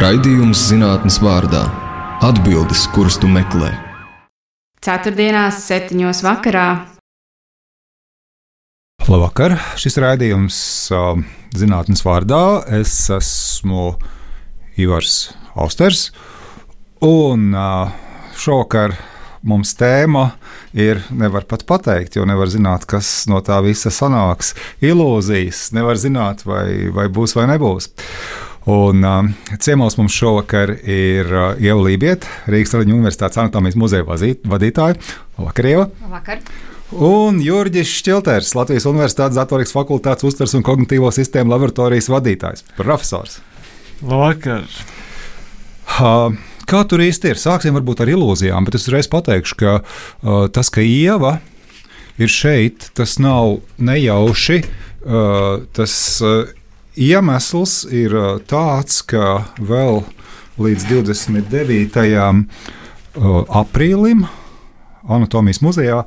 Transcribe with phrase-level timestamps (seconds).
[0.00, 1.60] Raidījums zinātnes vārdā-
[2.28, 3.68] atbildes, kuras tu meklē.
[4.80, 6.86] Ceturtdienās, septiņos vakarā.
[9.04, 9.58] Labvakar!
[9.76, 10.56] Šis raidījums
[10.96, 11.20] uh,
[11.52, 12.40] zinātnes vārdā.
[12.80, 13.98] Es esmu
[14.80, 16.08] Ivars Austers.
[17.04, 17.92] Un uh,
[18.40, 18.96] šovakar
[19.44, 20.30] mums tēma
[20.72, 24.54] ir, nevar pat pateikt, jo nevar zināt, kas no tā visa sanāks.
[24.80, 27.92] Ilūzijas, nevar zināt, vai, vai būs vai nebūs.
[28.68, 29.24] Un uh,
[29.58, 34.98] ciemos mums šovakar ir uh, Ieva Lībieta, Rīgas Traģiņu Universitātes anatomijas muzeja vadītāja.
[35.38, 35.86] Labvakar, Ieva!
[36.04, 36.42] Labvakar.
[36.90, 43.38] Un Jurģis Šķilters, Latvijas Universitātes Datorikas fakultātes uztvers un kognitīvo sistēmu laboratorijas vadītājs, profesors.
[44.04, 44.68] Labvakar!
[45.96, 46.36] Uh,
[46.68, 47.40] kā tur īsti ir?
[47.40, 51.38] Sāksim varbūt ar ilūzijām, bet es uzreiz pateikšu, ka uh, tas, ka Ieva
[52.20, 54.60] ir šeit, tas nav nejauši.
[55.00, 56.50] Uh, tas uh,
[57.00, 60.02] iemesls ir uh, tāds, ka vēl
[60.60, 62.44] līdz 29.
[63.10, 64.26] Uh, aprīlim
[65.10, 66.04] Anatomijas muzejā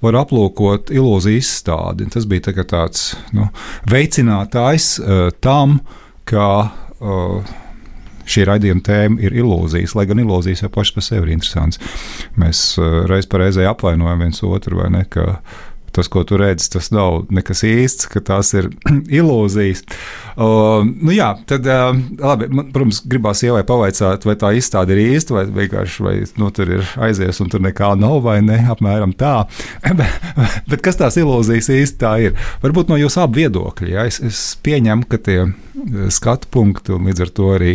[0.00, 2.08] var aplūkot ilūziju izstādi.
[2.12, 3.50] Tas bija tā tāds nu,
[3.90, 5.80] veicinātājs uh, tam,
[6.28, 7.56] ka uh,
[8.30, 11.82] šī raidījuma tēma ir ilūzijas, lai gan ilūzijas jau pašas par sevi ir interesantas.
[12.40, 15.04] Mēs uh, reiz par reizē apvainojam viens otru, vai ne?
[15.92, 18.70] Tas, ko tu redzi, tas nav nekas īsts, ka tās ir
[19.20, 19.84] ilūzijas.
[20.40, 25.14] Uh, nu jā, tad, uh, labi, man, protams, gribās ievai pavaicāt, vai tā izstāde ir
[25.16, 29.14] īsta, vai vienkārši vai, nu, tur ir aizies un tur nekā nav, vai ne, apmēram
[29.18, 29.34] tā.
[30.70, 32.38] Bet kas tās ilūzijas īsti ir?
[32.62, 33.90] Varbūt no jūsu abu viedokļa.
[33.90, 34.06] Ja?
[34.08, 35.40] Es, es pieņemu, ka tie
[36.12, 37.74] skatu punkti un līdz ar to arī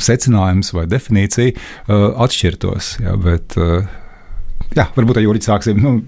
[0.00, 1.92] secinājums vai definīcija
[2.24, 2.94] atšķirtos.
[3.04, 3.16] Ja?
[3.20, 3.56] Bet,
[4.76, 5.82] jā, varbūt ar Juriju sāksim.
[5.82, 5.98] Nu,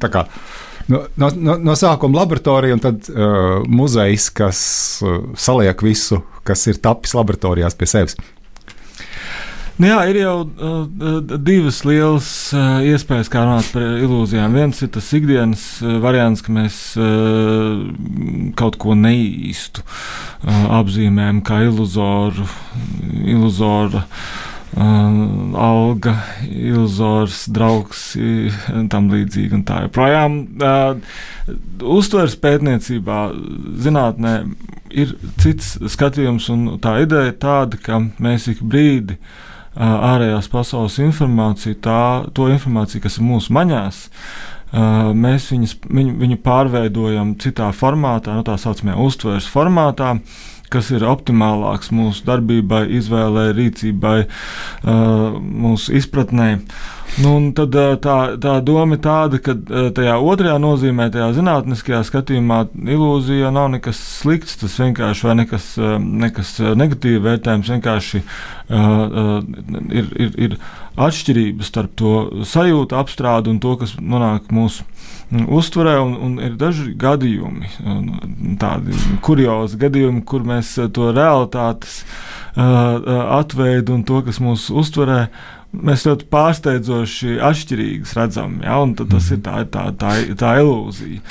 [0.86, 4.60] No, no, no, sākuma laboratorija un tad uh, muzejs, kas
[5.02, 8.14] uh, saliek visu, kas ir tapis laboratorijās pie sevis.
[9.76, 14.54] Nu jā, ir jau uh, divas lielas uh, iespējas, kā runāt par ilūzijām.
[14.56, 17.82] Viens ir tas ikdienas uh, variants, ka mēs uh,
[18.56, 22.46] kaut ko neīstu uh, apzīmējam kā iluzoru.
[23.26, 24.00] iluzoru
[24.74, 26.16] Uh, alga,
[26.50, 29.54] iluzors, draugs un tam līdzīgi.
[29.56, 30.40] Un tā joprojām.
[30.58, 31.54] Uh,
[31.96, 33.20] uztveres pētniecībā,
[33.84, 34.32] zinātnē
[34.90, 40.98] ir cits skatījums, un tā ideja ir tāda, ka mēs ik brīdi uh, ārējās pasaules
[41.06, 42.02] informāciju, tā,
[42.36, 48.42] to informāciju, kas ir mūsu maņās, uh, mēs viņus, viņu, viņu pārveidojam citā formātā, no
[48.42, 50.18] nu, tā saucamajā uztveres formātā.
[50.18, 54.18] Uh, kas ir optimālāks mūsu darbībai, izvēlei, rīcībai,
[54.86, 56.50] mūsu izpratnē.
[57.22, 59.54] Nu, tad tā, tā doma ir tāda, ka
[59.96, 62.58] tajā otrajā nozīmē, tajā zinātniskajā skatījumā,
[62.96, 65.70] ilūzija nav nekas slikts, tas vienkārši vai nekas,
[66.02, 69.38] nekas negatīvi vērtējums, vienkārši uh,
[69.88, 70.58] ir, ir, ir
[70.96, 72.12] atšķirības starp to
[72.48, 74.84] sajūtu apstrādi un to, kas nonāk mūsu
[75.32, 77.72] uztverē, un, un ir daži gadījumi,
[78.60, 83.00] tādi kuriozi gadījumi, kur mēs to realitātes uh,
[83.40, 85.26] atveidu un to, kas mūsu uztverē,
[85.76, 88.58] mēs ļoti pārsteidzoši atšķirīgas redzam.
[88.64, 88.80] Ja?
[89.04, 91.22] Tas ir tā, tā, tā, tā ilūzija.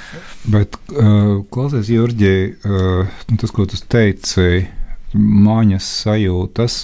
[0.53, 2.35] Bet, uh, klausies, Jurģi,
[2.65, 4.65] uh, tas, ko tu teici,
[5.15, 6.83] mājas sajūtas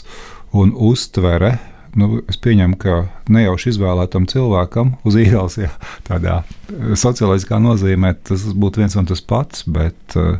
[0.57, 1.57] un uztvere
[1.97, 3.01] nu, es pieņemu, ka
[3.31, 5.71] nejauši izvēlētam cilvēkam uz ielas, ja
[6.07, 10.39] tādā eh, socioloģiskā nozīmē, tas būtu viens un tas pats, bet uh,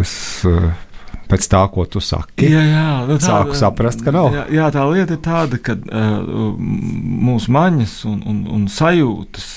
[0.00, 0.14] es.
[0.48, 0.72] Uh,
[1.32, 2.50] pēc tā, ko tu saki.
[2.52, 4.30] Jā, jā, nu, tā, sāku saprast, ka nav.
[4.36, 6.52] Jā, jā, tā lieta ir tāda, ka uh,
[7.28, 9.48] mūsu maņas un, un, un sajūtas,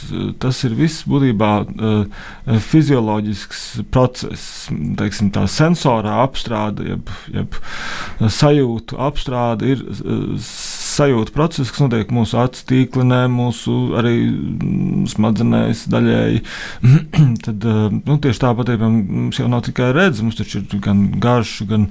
[0.42, 2.24] tas ir viss būtībā uh,
[2.70, 4.70] fizioloģisks process,
[5.02, 7.60] teiksim, tā sensorā apstrāde, jeb, jeb
[8.40, 10.32] sajūtu apstrāde ir uh,
[10.96, 14.16] sajūta process, kas notiek mūsu acu tīklinē, mūsu arī
[15.12, 16.44] smadzenēs daļēji.
[17.46, 21.90] Tad nu, tieši tāpat mums jau nav tikai redzes, mums taču ir gan garš, gan,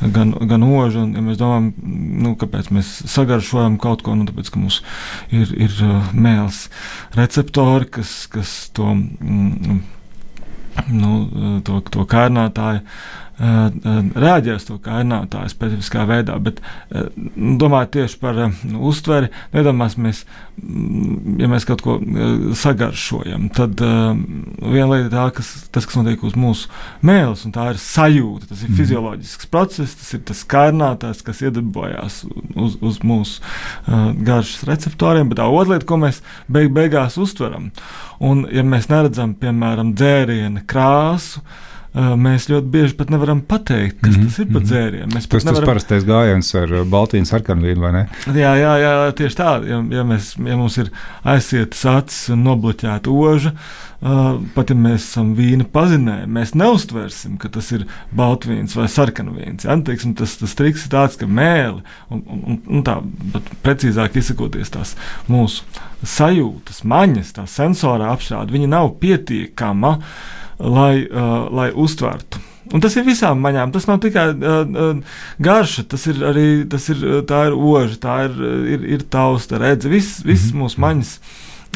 [0.00, 1.04] gan, gan oža.
[1.04, 1.72] Un, ja mēs domājam,
[2.26, 4.80] nu, kāpēc mēs sagaršojam kaut ko, nu, tāpēc, ka mums
[5.34, 6.66] ir, ir uh, mēls
[7.16, 9.78] receptori, kas, kas to, mm,
[10.96, 11.12] nu,
[11.66, 12.84] to, to kārnātāju
[13.36, 16.62] reaģēs to kainātāju specifiskā veidā, bet
[17.36, 18.38] domājot tieši par
[18.88, 20.22] uztveri, nedomāsimies,
[21.42, 21.98] ja mēs kaut ko
[22.56, 26.72] sagaršojam, tad viena lieta ir tā, kas, tas, kas notiek uz mūsu
[27.04, 28.80] mēles, un tā ir sajūta, tas ir mm.
[28.80, 32.22] fizioloģisks process, tas ir tas kainātājs, kas iedarbojās
[32.56, 33.44] uz, uz mūsu
[34.24, 37.68] garšas receptoriem, bet tā otra lieta, ko mēs beig beigās uztveram,
[38.24, 41.44] un ja mēs neredzam, piemēram, dzēriena krāsu,
[41.96, 44.28] mēs ļoti bieži pat nevaram pateikt, kas mm -hmm.
[44.28, 44.68] tas ir par mhm.
[44.68, 45.08] dzērienu.
[45.14, 45.64] Mēs tas ir nevaram...
[45.64, 48.06] tas parastais gājiens ar baltīnu sarkanvīnu, vai ne?
[48.26, 49.56] Jā, jā, jā tieši tā.
[49.64, 50.90] Ja, ja, mēs, ja mums ir
[51.24, 57.48] aizsietas acis un nobloķēta oža, uh, pat ja mēs esam vīna pazinēji, mēs neustversim, ka
[57.48, 59.64] tas ir baltvīns vai sarkanvīns.
[59.64, 59.76] Ja?
[59.76, 63.00] Teiksim, tas, tas triks ir tāds, ka mēli, un, un, un tā
[63.64, 64.96] precīzāk izsakoties, tās
[65.28, 65.64] mūsu
[66.04, 69.96] sajūtas, maņas, tā sensorā apstrāde, viņa nav pietiekama,
[70.58, 72.42] lai, uh, lai uztvertu.
[72.74, 73.70] Un tas ir visām maņām.
[73.74, 78.16] Tas nav tikai uh, uh, garša, tas ir arī tas ir, tā ir oža, tā
[78.26, 78.38] ir,
[78.74, 80.64] ir, ir tausta, redze, viss, viss mm -hmm.
[80.64, 81.18] mūsu maņas.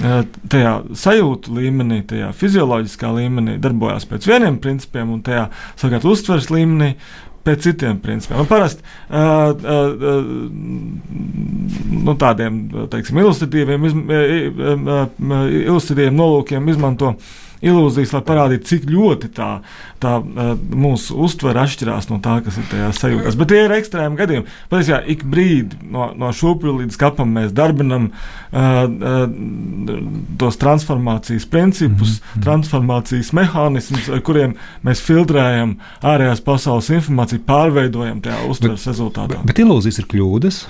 [0.00, 6.50] Uh, tajā sajūtu līmenī, tajā fizioloģiskā līmenī darbojas pēc vieniem principiem, un tajā savukārt uztveres
[6.50, 6.94] līmenī
[7.44, 8.40] pēc citiem principiem.
[8.40, 10.24] Un parasti uh, uh, uh,
[12.04, 12.62] nu, tādiem
[12.92, 14.14] teiksim, ilustratīviem, izm, uh,
[14.68, 17.14] uh, ilustratīviem nolūkiem izmanto
[17.64, 19.50] ilūzijas, lai parādītu, cik ļoti tā,
[20.00, 23.36] tā mūsu uztvere atšķirās no tā, kas ir tajā sajūtās.
[23.40, 24.54] Bet tie ir ekstrēmi gadījumi.
[24.72, 29.20] Patiesībā ik brīdi no, no šūpļa līdz kapam mēs darbinam uh, uh,
[30.40, 32.44] tos transformācijas principus, mm -hmm.
[32.46, 34.56] transformācijas mehānismus, ar kuriem
[34.86, 39.36] mēs filtrējam ārējās pasaules informāciju, pārveidojam tajā uztveres rezultātā.
[39.36, 40.64] Bet, bet ilūzijas ir kļūdas?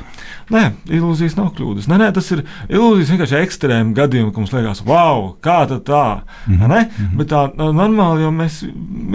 [0.50, 1.86] Nē, ilūzijas nav kļūdas.
[1.90, 6.20] Nē, nē, tas ir ilūzijas vienkārši ekstrēmi gadījumi, ka mums liekas, wow, kā tā.
[6.46, 6.68] Mm -hmm.
[6.68, 7.16] Mm -hmm.
[7.16, 8.64] Bet tā normāli, jo mēs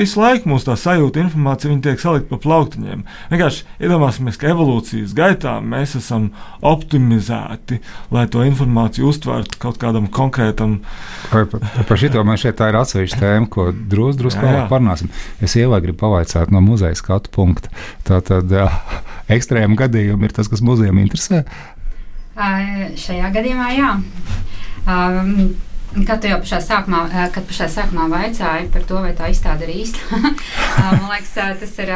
[0.05, 3.03] visu laiku mūsu tā sajūta, informācija tiek salikta pa plauktiņiem.
[3.33, 6.29] Vienkārši iedomāsimies, ka evolūcijas gaitā mēs esam
[6.65, 7.81] optimizēti,
[8.15, 10.79] lai to informāciju uztvērtu kaut kādam konkrētam.
[11.33, 15.11] Par, par, par šito man šeit tā ir atsevišķa tēma, ko drusku drus vēlāk parunāsim.
[15.43, 17.73] Es ievai gribu pavaicāt no muzeja skatu punkta.
[18.07, 18.51] Tātad
[19.35, 21.43] ekstrēma gadījumi ir tas, kas muzejam interesē interesē?
[22.35, 23.91] Uh, šajā gadījumā jā.
[24.85, 25.55] Um,
[26.03, 27.01] Kad jau pašā sākumā,
[27.31, 30.19] kad pašā sākumā vaicāji par to, vai tā izstāde ir īsta,
[30.81, 31.31] man liekas,
[31.61, 31.91] tas ir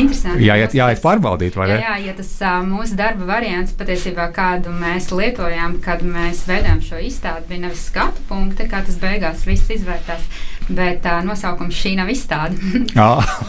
[0.00, 0.46] interesanti.
[0.48, 1.78] Jā, jā, jā, pārbaudīt, vai ne?
[1.78, 2.32] Jā, jā, ja tas
[2.66, 8.24] mūsu darba variants patiesībā, kādu mēs lietojām, kad mēs veidojām šo izstādi, bija nevis skatu
[8.30, 10.26] punkti, kā tas beigās viss izvērtās,
[10.66, 12.58] bet nosaukums šī nav izstāde.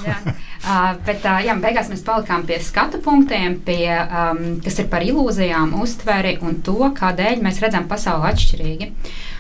[0.06, 0.22] jā.
[0.68, 5.06] Uh, bet uh, jā, beigās mēs palikām pie skatu punktiem, pie, um, kas ir par
[5.06, 8.90] ilūzijām, uztveri un to, kādēļ mēs redzam pasauli atšķirīgi.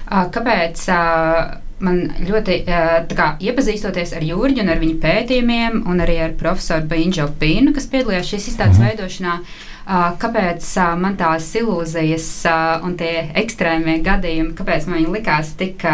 [0.07, 0.85] Uh, kāpēc?
[0.87, 2.55] Uh, man ļoti
[3.13, 7.85] kā, iepazīstoties ar Jurģu un ar viņa pētījumiem, un arī ar profesoru Bīņģu Pīnu, kas
[7.91, 8.87] piedalījās šīs izstādes mhm.
[8.87, 9.35] veidošanā,
[9.87, 10.67] kāpēc
[10.99, 12.29] man tās ilūzijas
[12.83, 15.85] un tie ekstrēmie gadījumi, kāpēc man viņi likās tik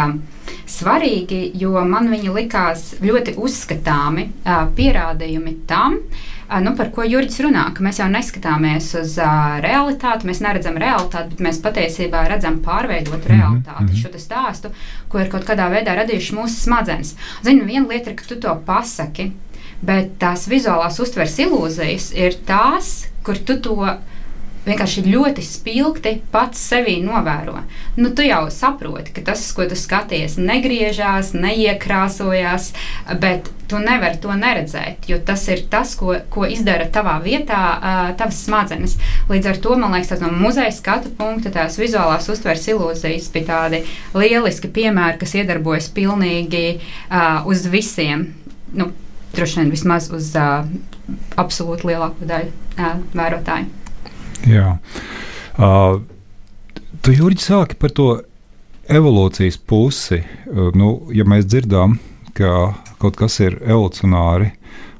[0.66, 4.28] svarīgi, jo man viņi likās ļoti uzskatāmi
[4.76, 6.00] pierādījumi tam,
[6.64, 11.34] nu, par ko Jurģis runā, ka mēs jau neskatāmies uz uh, realitāti, mēs neredzam realitāti,
[11.34, 14.02] bet mēs patiesībā redzam pārveidotu mhm, realitāti, mm -hmm.
[14.02, 14.70] šo stāstu,
[15.08, 17.16] ko ir kaut kādā veidā radījuši mūsu smadzenes.
[17.42, 19.32] Zini, viena lieta ir, ka tu to pasaki,
[19.82, 23.78] bet tās vizuālās uztveres ilūzijas ir tās, kur tu to
[24.64, 27.58] vienkārši ļoti spilgti pats sevi novēro.
[27.98, 32.70] Nu, tu jau saproti, ka tas, ko tu skaties, negriežās, neiekrāsojās,
[33.20, 37.60] bet tu nevari to neredzēt, jo tas ir tas, ko, ko izdara tavā vietā,
[38.18, 38.96] tavas smadzenes.
[39.30, 43.84] Līdz ar to man liekas, no muzeja skatu punkta tās vizuālās uztveres ilūzijas bija tādi
[44.16, 48.30] lieliski piemēri, kas iedarbojas pilnīgi uh, uz visiem.
[48.74, 48.92] Nu,
[49.34, 50.62] Droši vien vismaz uz uh,
[51.40, 52.52] absolūti lielāko daļu
[53.14, 53.68] vērotāju.
[54.50, 54.76] Jā.
[55.54, 56.00] Uh,
[57.04, 58.08] tu, Jurģi, sāki par to
[58.92, 60.22] evolūcijas pusi.
[60.48, 61.98] Uh, nu, ja mēs dzirdam,
[62.36, 64.52] ka kaut kas ir evolucionāri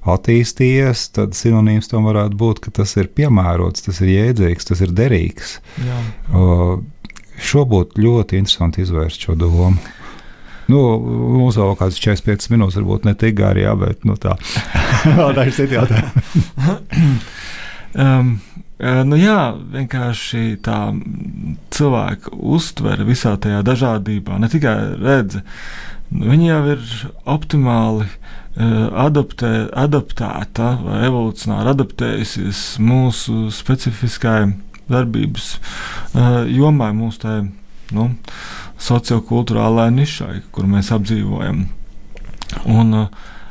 [0.05, 4.93] attīstījies, tad sinonīms tam varētu būt, ka tas ir piemērots, tas ir jēdzīgs, tas ir
[4.97, 5.59] derīgs.
[5.81, 6.01] Jā.
[6.29, 6.83] Uh,
[7.41, 9.75] šo būtu ļoti interesanti izvērst šo domu.
[10.73, 10.81] Nu,
[11.37, 14.37] mums vēl kādas 45 minūtes, varbūt ne tik gari, jā, bet nu, tā.
[15.19, 16.25] Vēl daži citi jautājumi.
[18.07, 18.35] um,
[18.85, 20.79] Nu jā, vienkārši tā
[21.73, 25.45] cilvēka uztvere visā tajā dažādībā, ne tikai redze,
[26.11, 26.83] viņa jau ir
[27.37, 28.09] optimāli
[29.05, 34.53] adaptē, adaptēta vai evolūcionāri adaptējusies mūsu specifiskai
[34.91, 35.55] darbības
[36.51, 37.39] jomai, mūsu tai
[37.93, 38.11] nu,
[38.81, 41.65] sociokulturālai nišai, kur mēs apdzīvojam.
[42.71, 42.95] Un,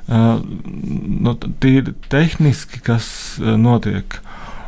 [0.08, 3.08] nu, tīri tehniski, kas
[3.40, 4.20] notiek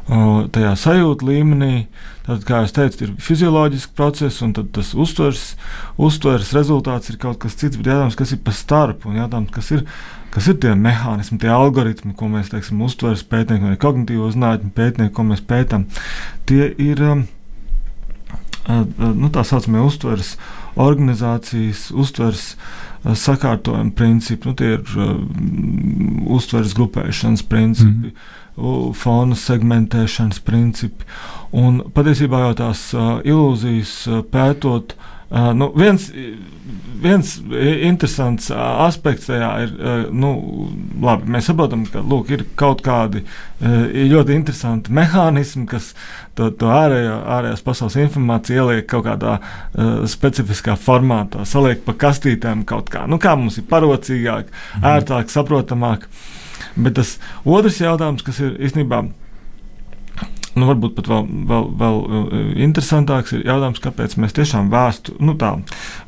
[0.06, 1.88] tajā sajūta līmenī.
[2.26, 5.44] Tad, kā jau teicu, ir fizioloģiski procesi, un tas uztveres,
[6.02, 7.78] uztveres rezultāts ir kaut kas cits.
[7.78, 9.84] Bet jautājums, kas ir pa starpu, un jautājums, kas ir,
[10.34, 15.14] kas ir tie mehānismi, tie algoritmi, ko mēs teiksim, uztveres pētnieki vai kognitīvo zinātņu pētnieki,
[15.14, 15.86] ko mēs pētām,
[16.50, 17.06] tie ir
[18.68, 20.36] nu, tā saucamie uztveres
[20.76, 22.48] organizācijas, uztveres
[23.06, 25.14] sakārtojuma principi, nu, tie ir uh,
[26.36, 28.12] uztveres grupēšanas principi.
[28.12, 28.42] Mm
[28.96, 31.08] fona segmentēšanas principi.
[31.56, 36.10] Un patiesībā jau tās uh, ilūzijas uh, pētot, uh, nu, viens,
[37.02, 37.32] viens
[37.86, 40.32] interesants uh, aspekts tajā ir, uh, nu,
[41.04, 45.92] labi, mēs saprotam, ka lūk, ir kaut kādi uh, ļoti interesanti mehānismi, kas
[46.38, 52.66] to, to ārējo, ārējās pasaules informāciju ieliek kaut kādā uh, specifiskā formātā, saliek pa kastītēm
[52.70, 54.90] kaut kā, nu, kā mums ir parocīgāk, mhm.
[54.96, 56.10] ērtāk, saprotamāk.
[56.76, 57.18] Bet tas
[57.48, 59.06] otrs jautājums, kas ir īstenībā.
[60.56, 65.34] Nu, varbūt pat vēl, vēl, vēl uh, interesantāks ir jautājums, kāpēc mēs tiešām vēstu, nu,
[65.40, 65.50] tā,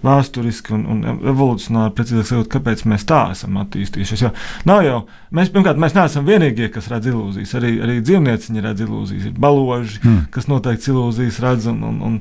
[0.08, 1.02] vēsturiski un, un
[1.34, 4.24] evolūcionāri precīzāk sakot, kāpēc mēs tā esam attīstījušies.
[4.24, 4.32] Jo
[4.70, 5.02] nav jau,
[5.36, 7.56] mēs, pirmkārt, mēs neesam vienīgie, kas redz ilūzijas.
[7.60, 9.26] Arī, arī dzīvnieciņi redz ilūzijas.
[9.28, 10.22] Ir baloži, hmm.
[10.32, 12.16] kas noteikti ilūzijas redz, un, un, un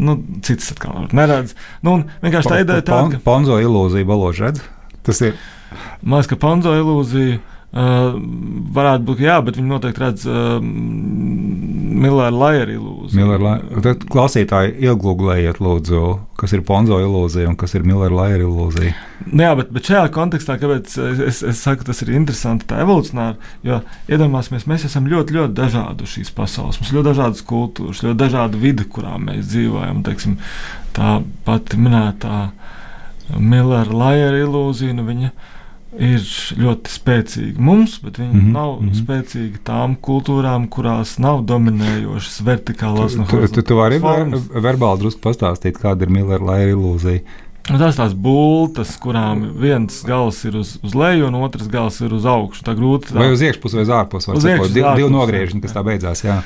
[0.00, 0.16] nu,
[0.46, 1.52] citas atkal neredz.
[1.84, 3.20] Nu, vienkārši tā ideja ir tāda, ka.
[3.26, 4.64] Ponzo ilūzija baloži redz?
[5.04, 5.36] Tas ir.
[6.00, 7.42] Man liekas, ka ponzo ilūzija.
[7.76, 8.14] Uh,
[8.72, 10.54] varētu būt, jā, bet viņi noteikti redz uh,
[11.96, 13.18] Millera Lajera ilūziju.
[13.18, 16.00] Miller, tad klausītāji iegūglējiet, lūdzu,
[16.40, 18.94] kas ir Ponzo ilūzija un kas ir Millera Lajera ilūzija.
[19.26, 20.94] Nu jā, bet, bet šajā kontekstā, kāpēc
[21.26, 26.08] es, es saku, tas ir interesanti, tā evolūcionāri, jo iedomāsimies, mēs esam ļoti, ļoti dažādi
[26.14, 26.78] šīs pasaules.
[26.80, 30.00] Mums ir ļoti dažādas kultūras, ļoti dažāda vide, kurā mēs dzīvojam.
[30.06, 30.38] Teiksim,
[30.96, 32.46] tā pati minētā
[33.36, 34.96] Millera Lajera ilūzija.
[34.96, 35.55] Nu, viņa, ir
[35.96, 38.52] ļoti spēcīga mums, bet viņi mm -hmm.
[38.52, 39.00] nav mm -hmm.
[39.00, 45.80] spēcīgi tām kultūrām, kurās nav dominējošas vertikālās no tu, tu, tu vari verbāli drusku pastāstīt,
[45.80, 47.20] kāda ir Millera laika ilūzija.
[47.66, 52.12] Nu, tās tās bultas, kurām viens gals ir uz, uz leju, un otrs gals ir
[52.14, 52.62] uz augšu.
[52.62, 53.10] Tā grūti.
[53.10, 53.18] Tā...
[53.18, 54.30] Vai uz iekšpusi vai uz ārpusi?
[54.30, 54.74] Uz iekšpusi.
[54.76, 56.22] Divi, divi nogriežņi, kas tā beidzās.
[56.22, 56.36] Jā.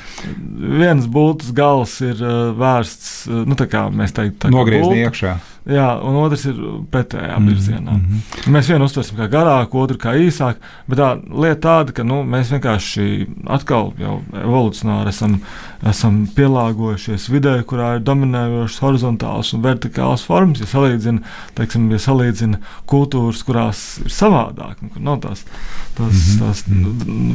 [0.81, 2.17] Viens bultas gals ir
[2.57, 3.11] vērsts,
[3.45, 5.35] nu tā kā mēs teiktu, nogriezni iekšā.
[5.69, 6.57] Jā, un otrs ir
[6.89, 7.49] pretējā -hmm.
[7.49, 7.91] virzienā.
[7.91, 8.53] Mm -hmm.
[8.53, 11.09] Mēs vienu uztversim kā garāku, otru kā īsāku, bet tā
[11.41, 15.41] lieta tāda, ka nu, mēs vienkārši atkal jau evolucionāri esam,
[15.85, 20.59] esam pielāgojušies vidē, kurā ir dominējošas horizontālas un vertikālas formas.
[20.59, 21.21] Ja salīdzina,
[21.53, 25.45] teiksim, ja salīdzina kultūras, kurās ir savādāk, nu, kur nav tās,
[25.97, 26.39] tās, mm -hmm.
[26.39, 26.65] tās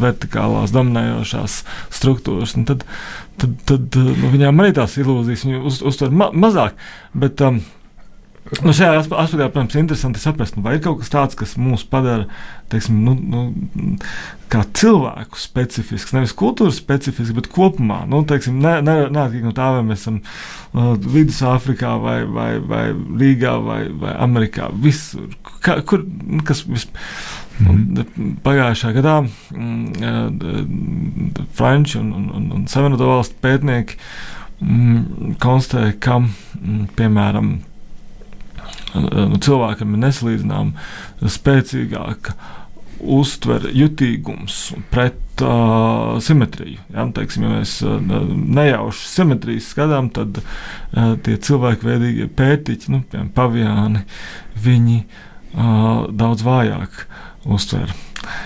[0.00, 2.84] vertikālās dominējošās struktūras, nu, tad,
[3.36, 6.72] tad, tad nu, viņām arī tās ilūzijas uz, uztver ma mazāk.
[7.14, 7.60] Bet, um,
[8.62, 11.82] Nu, šajā aspektā, protams, ir interesanti saprast, nu, vai ir kaut kas tāds, kas mūs
[11.90, 12.28] padara
[12.70, 13.96] teiksim, nu, nu,
[14.52, 18.04] kā cilvēku specifisks, nevis kultūras specifisks, bet kopumā.
[18.10, 22.84] Nu, teiksim, ne, ne, neatkarīgi no tā, vai mēs esam uh, Vidusāfrikā, vai, vai, vai
[22.94, 24.70] Rīgā, vai, vai Amerikā.
[24.82, 27.10] Visur, ka, kur, nu, kas vispār.
[27.56, 28.36] Mm.
[28.44, 30.34] Pagājušā gadā mm,
[31.56, 33.96] Franču un, un, un Savienoto valstu pētnieki
[34.60, 37.54] mm, konstatēja, ka, mm, piemēram,
[38.94, 42.36] cilvēkam ir nesalīdzināma spēcīgāka
[42.96, 46.80] uztvere, jutīgums pret uh, simetriju.
[46.94, 53.30] Ja, teiksim, ja mēs uh, nejauši simetrijas skatām, tad uh, tie cilvēkveidīgie pētiķi, nu, piemēram,
[53.36, 54.06] paviāni,
[54.64, 57.04] viņi uh, daudz vājāk
[57.52, 57.92] uztver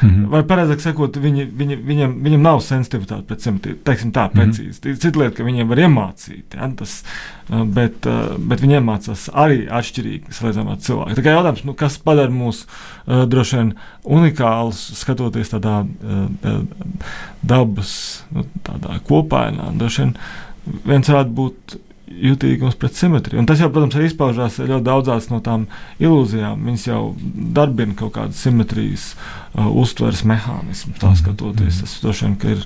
[0.02, 0.26] Mm -hmm.
[0.30, 3.76] Vai pareizāk sakot, viņi, viņi, viņam, viņam nav sensitivitāte pret simetriju.
[3.84, 4.38] Teiksim tā, mhm.
[4.38, 4.80] precīzi.
[4.84, 5.00] Mm -hmm.
[5.00, 7.04] Cita lieta, ka viņiem var iemācīt, ja, tas,
[7.48, 8.06] bet,
[8.38, 11.16] bet viņi iemācās arī atšķirīgi salīdzinājumā ar cilvēku.
[11.16, 12.66] Tā kā jautājums, nu, kas padara mūs
[13.06, 16.60] uh, droši vien unikālus, skatoties tādā uh,
[17.42, 20.16] dabas nu, tādā kopainā, droši vien
[20.84, 21.76] viens varētu būt
[22.10, 23.40] jutīgums pret simetriju.
[23.40, 25.66] Un tas jau, protams, arī izpaužās ļoti daudzās no tām
[26.02, 26.64] ilūzijām.
[26.66, 27.02] Viņas jau
[27.56, 31.82] darbina kaut kādas simetrijas uh, uztveres mehānismus, tā skatoties.
[31.84, 32.64] Tas droši vien ir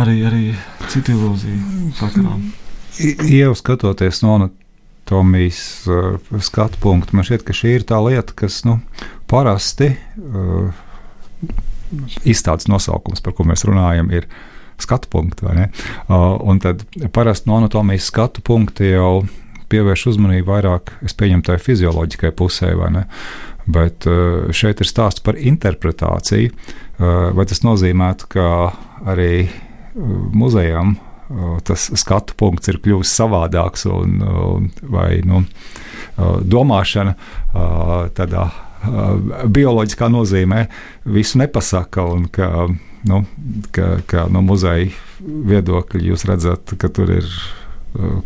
[0.00, 0.44] arī, arī
[0.92, 2.38] cita ilūzija sakarā.
[3.34, 8.62] Jau skatoties no anatomijas uh, skatu punkta, man šķiet, ka šī ir tā lieta, kas
[8.68, 8.78] nu,
[9.30, 10.84] parasti uh,
[12.28, 14.28] izstādes nosaukums, par ko mēs runājam, ir
[14.82, 15.48] skatu punktu.
[15.48, 19.24] Uh, un tad parasti no anatomijas skatu punkta jau
[19.72, 22.74] pievērš uzmanību vairāk, es pieņemu, tai fizioloģiskai pusē.
[23.64, 26.52] Bet uh, šeit ir stāsts par interpretāciju.
[26.52, 28.48] Uh, vai tas nozīmē, ka
[29.10, 29.48] arī
[29.94, 30.96] muzejam
[31.64, 34.18] tas skatu punkts ir kļuvis savādāks, un,
[34.90, 35.44] vai nu,
[36.18, 37.14] domāšana
[38.16, 38.48] tādā
[39.54, 40.66] bioloģiskā nozīmē
[41.14, 42.50] visu nepasaka, un ka
[43.08, 43.22] nu,
[43.74, 48.20] ka, ka no muzeja viedokļa jūs redzat, ka tur ir uh,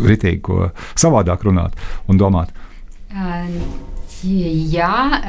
[0.00, 1.78] ritīgi ko savādāk runāt
[2.08, 2.52] un domāt.
[3.10, 3.89] Uh,
[4.20, 5.20] Jā,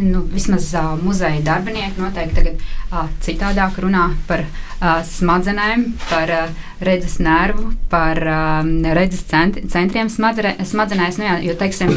[0.00, 0.70] nu, vismaz
[1.02, 4.46] muzeja darbinieki noteikti tagad citādāk runā par
[5.06, 6.30] smadzenēm, par
[6.82, 8.18] redzes nervu, par
[8.96, 11.18] redzes cent centriem smadzenēs.
[11.20, 11.92] Nu, jā, jo, teiksim,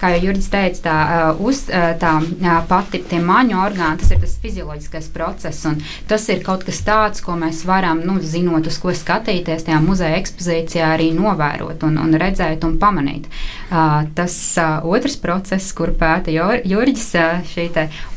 [0.00, 0.96] kā jau Jurģis teica, tā,
[1.44, 2.12] uz, tā
[2.70, 5.66] pati tie maņu orgāni, tas ir tas fizioloģiskais process.
[6.08, 10.16] Tas ir kaut kas tāds, ko mēs varam, nu, zinot, uz ko skatīties, tajā muzeja
[10.22, 13.28] ekspozīcijā arī novērot un, un redzēt un pamanīt.
[14.16, 14.38] Tas
[14.88, 17.10] otrs process, kur pēta Jurģis,
[17.52, 17.68] šī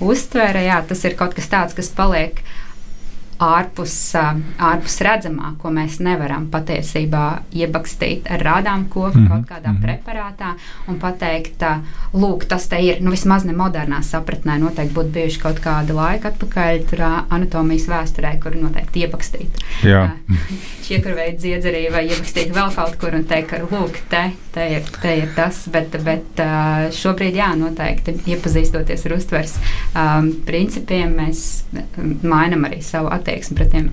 [0.03, 2.41] uztvere, jā, tas ir kaut kas tāds, kas paliek
[3.41, 7.25] ārpus, ārpus redzamā, ko mēs nevaram patiesībā
[7.55, 10.53] iebakstīt ar rādām koku mm kaut kādā mm preparātā
[10.89, 11.61] un pateikt,
[12.15, 16.31] lūk, tas te ir, nu vismaz ne modernā sapratnē, noteikti būtu bijuši kaut kāda laika
[16.31, 19.59] atpakaļ tur anatomijas vēsturē, kur noteikti iebakstīt.
[20.85, 24.23] Čiekurveidu dziedzerī vai iebakstīt vēl kaut kur un teikt, ka lūk, te,
[24.55, 26.41] te, ir, te ir tas, bet, bet
[26.95, 29.57] šobrīd jā, noteikti iepazīstoties ar uztvers
[29.91, 31.45] um, principiem, mēs
[32.23, 33.89] mainam arī savu attieksmi attieksmi pret tiem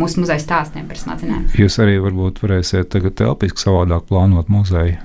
[0.00, 1.50] mūsu muzeja stāstiem par smadzenēm.
[1.60, 4.96] Jūs arī varbūt varēsiet tagad telpiski savādāk plānot muzeju.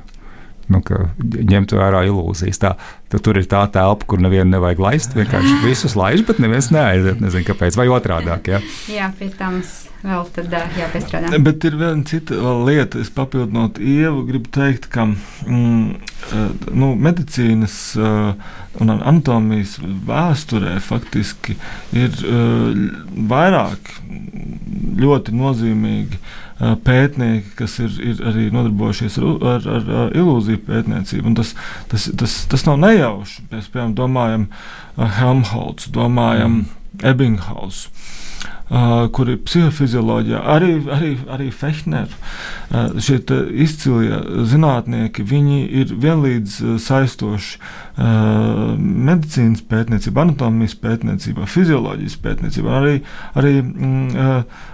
[0.72, 2.62] Nu, ņemt vērā ilūzijas.
[2.62, 2.70] Tā,
[3.12, 5.17] tur ir tā telpa, kur nevienu nevajag laist.
[5.17, 7.20] Vienkārši visus laiž, bet neviens neaiziet.
[7.20, 7.75] Nezinu, kāpēc.
[7.75, 8.31] Vai otrādi.
[8.48, 8.62] Ja?
[9.01, 9.60] Jā, pie tam
[10.01, 11.39] vēl tad, jāpiestrādā.
[11.46, 16.12] Bet ir viena cita lieta, es papildinot Ievu, gribu teikt, ka mm,
[16.74, 17.77] nu, medicīnas
[18.81, 21.58] un anatomijas vēsturē faktiski
[21.98, 22.15] ir
[23.31, 23.96] vairāk
[25.01, 26.22] ļoti nozīmīgi
[26.86, 31.34] pētnieki, kas ir, ir arī nodarbojušies ar, ar, ar, ar ilūziju pētniecību.
[31.39, 31.55] Tas,
[31.89, 33.48] tas, tas, tas nav nejauši.
[33.53, 34.48] Mēs piemēram domājam
[35.17, 37.08] Helmholtz, domājam mm.
[37.12, 37.88] Ebbinghaus.
[37.88, 38.20] Uh,
[39.11, 42.07] kur ir psihofizioloģija, arī, arī, arī Fechner.
[42.71, 43.19] Uh, šie
[43.65, 47.59] izcilie zinātnieki, viņi ir vienlīdz uh, saistoši
[48.81, 52.93] medicīnas pētniecībā, anatomijas pētniecībā, fizioloģijas pētniecībā, arī,
[53.37, 54.31] arī mm,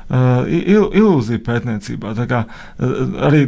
[0.08, 2.14] il, ilūziju pētniecībā.
[2.30, 2.96] Kā, uh,
[3.28, 3.44] arī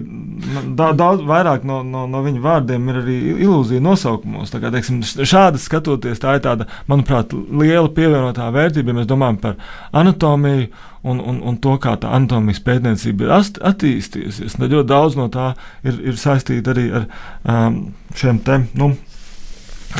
[0.75, 4.51] da, daudz vairāk no, no, no viņu vārdiem ir arī ilūzija nosaukumos.
[4.51, 9.59] Kā, teiksim, šādi skatoties, tā ir tāda, manuprāt, liela pievienotā vērtība, ja mēs domājam par
[10.03, 10.69] anatomiju.
[10.99, 13.29] Un, un, un to, kā tā anatomijas pētniecība ir
[13.69, 14.57] attīstījusies.
[14.59, 17.05] Tad ļoti daudz no tā ir, ir saistīta arī ar
[17.47, 17.77] um,
[18.19, 18.89] šiem te, nu,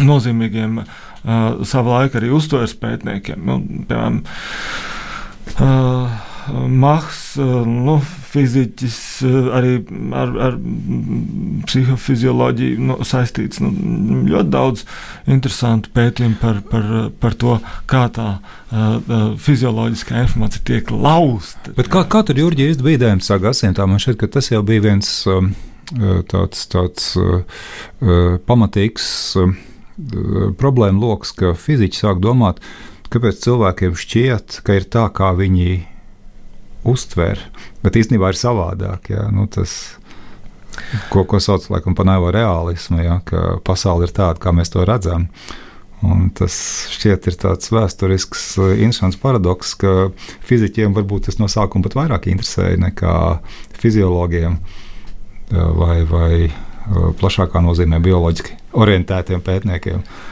[0.04, 3.48] nozīmīgiem uh, savā laikā arī uztveres pētniekiem.
[3.48, 4.20] Nu, piemēram,
[5.56, 6.20] uh,
[6.70, 7.98] Mahs, nu,
[8.30, 8.98] fiziķis,
[9.56, 9.76] arī
[10.16, 10.58] ar, ar
[11.70, 13.62] psihofizioloģiju nu, saistīts.
[13.64, 13.72] Nu,
[14.30, 14.84] ļoti daudz
[15.30, 16.90] interesantu pētījumu par, par,
[17.22, 17.58] par to,
[17.90, 21.74] kā tā uh, fizioloģiskā informācija tiek lausta.
[21.78, 23.40] Bet kā, kā tur Jurģi īsti bija 19.
[23.46, 23.88] gadsimtā?
[23.90, 25.54] Man šķiet, ka tas jau bija viens um,
[26.30, 27.66] tāds, tāds uh,
[28.50, 29.10] pamatīgs
[29.42, 29.54] uh,
[30.60, 32.62] problēma lokus, ka fiziķi sāk domāt,
[33.14, 35.82] kāpēc cilvēkiem šķiet, ka ir tā, kā viņi
[36.88, 37.42] uztver,
[37.84, 39.12] bet īstenībā ir savādāk.
[39.14, 39.76] Jā, nu, tas,
[41.14, 44.86] ko, ko sauc laikam, par naivo realismu, jā, ka pasaule ir tāda, kā mēs to
[44.88, 45.28] redzam.
[46.06, 46.54] Un tas
[46.94, 50.14] šķiet ir tāds vēsturisks, interesants paradoks, ka
[50.48, 53.16] fizikiem varbūt tas no sākuma pat vairāk interesēja nekā
[53.82, 54.56] fiziologiem
[55.52, 56.32] vai, vai
[57.20, 60.00] plašākā nozīmē bioloģiski orientētiem pētniekiem.
[60.00, 60.29] Uh,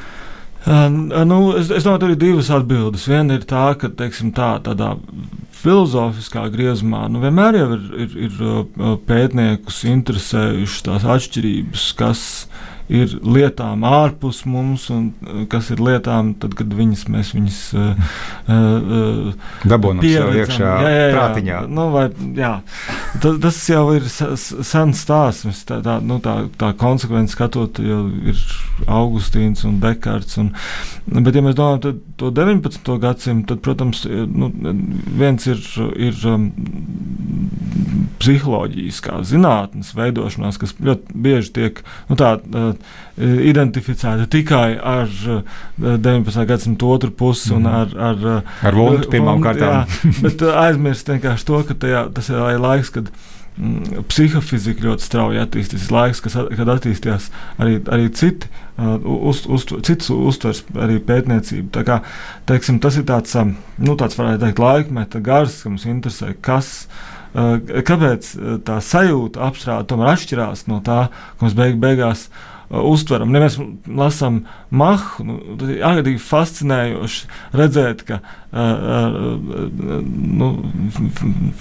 [0.67, 3.07] nu, es, es domāju, tur ir divas atbildes.
[3.07, 4.95] Viena ir tā, ka teiksim, tā, tādā
[5.57, 7.75] filozofiskā griezumā nu, vienmēr ir,
[8.05, 12.23] ir, ir pētniekus interesējušas tās atšķirības, kas
[12.87, 15.09] ir lietām ārpus mums, un
[15.51, 18.13] kas ir lietām, tad, kad viņas, mēs viņas uh,
[18.47, 21.61] uh, dabūjam iekšā jā, jā, jā, prātiņā.
[21.67, 22.53] Nu, vai, jā.
[23.21, 25.63] Tas, tas jau ir sens stāsts.
[25.67, 28.41] Tā, tā, nu, tā, tā konsekvence skatot, jau ir
[28.85, 30.37] Augustīns un Dekards.
[30.41, 30.51] Un,
[31.07, 32.93] bet, ja mēs domājam to 19.
[33.01, 34.51] gadsimtu, tad, protams, nu,
[35.21, 35.63] viens ir,
[36.09, 36.49] ir um,
[38.21, 45.07] psiholoģiskā zinātnes veidošanās, kas ļoti bieži tiek nu, tā, uh, identificēta tikai ar
[45.77, 46.27] 19.
[46.29, 47.79] Uh, gadsimta otru pusi un mhm.
[47.79, 49.89] ar, ar, uh, ar vundu pirmām kārtām.
[50.25, 55.89] bet aizmirst vienkārši to, ka tajā, tas ir laiks, kad mm, psihofizika ļoti strauji attīstījās.
[55.97, 61.71] Laiks, kas, kad attīstījās arī, arī citi, uz, uz, citas uztvers, arī pētniecība.
[61.79, 62.01] Tā kā,
[62.49, 63.33] teiksim, tas ir tāds,
[63.81, 66.35] nu, tāds varētu teikt, laikmeta gars, kas mums interesē.
[66.45, 67.15] Kas, uh,
[67.87, 68.29] kāpēc
[68.65, 72.27] tā sajūta apstrāde tomēr atšķirās no tā, ko mēs beig, beigās
[72.69, 73.31] uztveram.
[73.35, 73.55] Ja mēs
[73.87, 80.01] lasām mahu, nu, tad ir ārkārtīgi fascinējoši redzēt, ka uh, uh,
[80.41, 80.49] nu,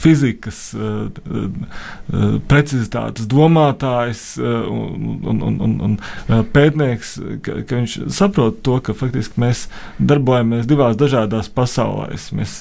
[0.03, 7.17] fizikas uh, uh, precizitātes domātājs uh, un, un, un, un, uh, pētnieks,
[7.47, 9.67] ka, ka viņš saprot to, ka faktiski mēs
[10.03, 12.33] darbojamies divās dažādās pasaulēs.
[12.37, 12.59] Mēs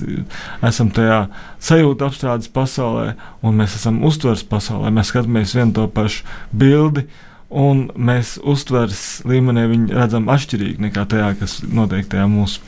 [0.66, 1.26] esam tajā
[1.66, 4.94] sajūta apstrādes pasaulē, un mēs esam uztveres pasaulē.
[4.94, 7.10] Mēs skatāmies vienu to pašu bildi.
[7.56, 12.60] Un mēs uztveres līmenī viņu redzam atšķirīgi nekā tajā, kas notiek tajā mūsu.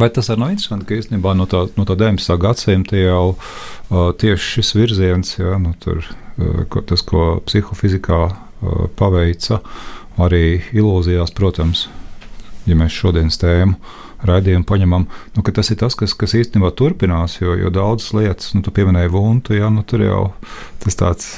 [0.00, 2.36] Vai tas arī nav interesanti, ka īstenībā no tā, no tā 19.
[2.40, 6.00] gadsimta jau uh, tieši šis virziens, ja, nu, tur,
[6.38, 9.60] uh, ko, tas, ko psihofizikā uh, paveica,
[10.20, 11.90] arī ilūzijās, protams,
[12.64, 13.76] ja mēs šodienas tēmu
[14.24, 18.64] raidījumu paņemam, nu, tas ir tas, kas, kas īstenībā turpinās, jo, jo daudzas lietas, nu,
[18.64, 20.24] tu pieminēji Vuntu, ja, nu, tur jau
[20.80, 21.30] tas tāds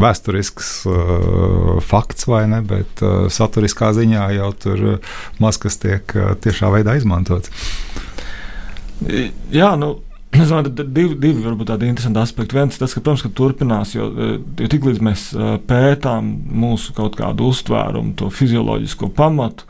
[0.00, 2.60] vēsturisks uh, fakts, vai ne?
[2.66, 7.52] Bet uh, saturiskā ziņā jau tur uh, maz kas tiek uh, tiešā veidā izmantots.
[9.52, 9.94] Jā, nu.
[10.32, 12.56] Es domāju, ka divi, divi varbūt tādi interesanti aspekti.
[12.56, 14.06] Viens tas, ka, protams, ka turpinās, jo,
[14.56, 15.24] jo tiklīdz mēs
[15.68, 16.30] pētām
[16.62, 19.68] mūsu kaut kādu uztvērumu, to fizioloģisko pamatu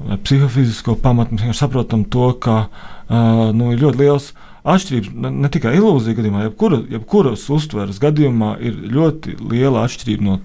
[0.00, 5.30] vai psihofizisko pamatu, mēs saprotam to, ka uh, nu, ir ļoti liels uh, atšķirības ne,
[5.44, 10.36] ne tikai ilūzija gadījumā, jebkura, jebkuras uztveres gadījumā ir ļoti liela atšķirība no,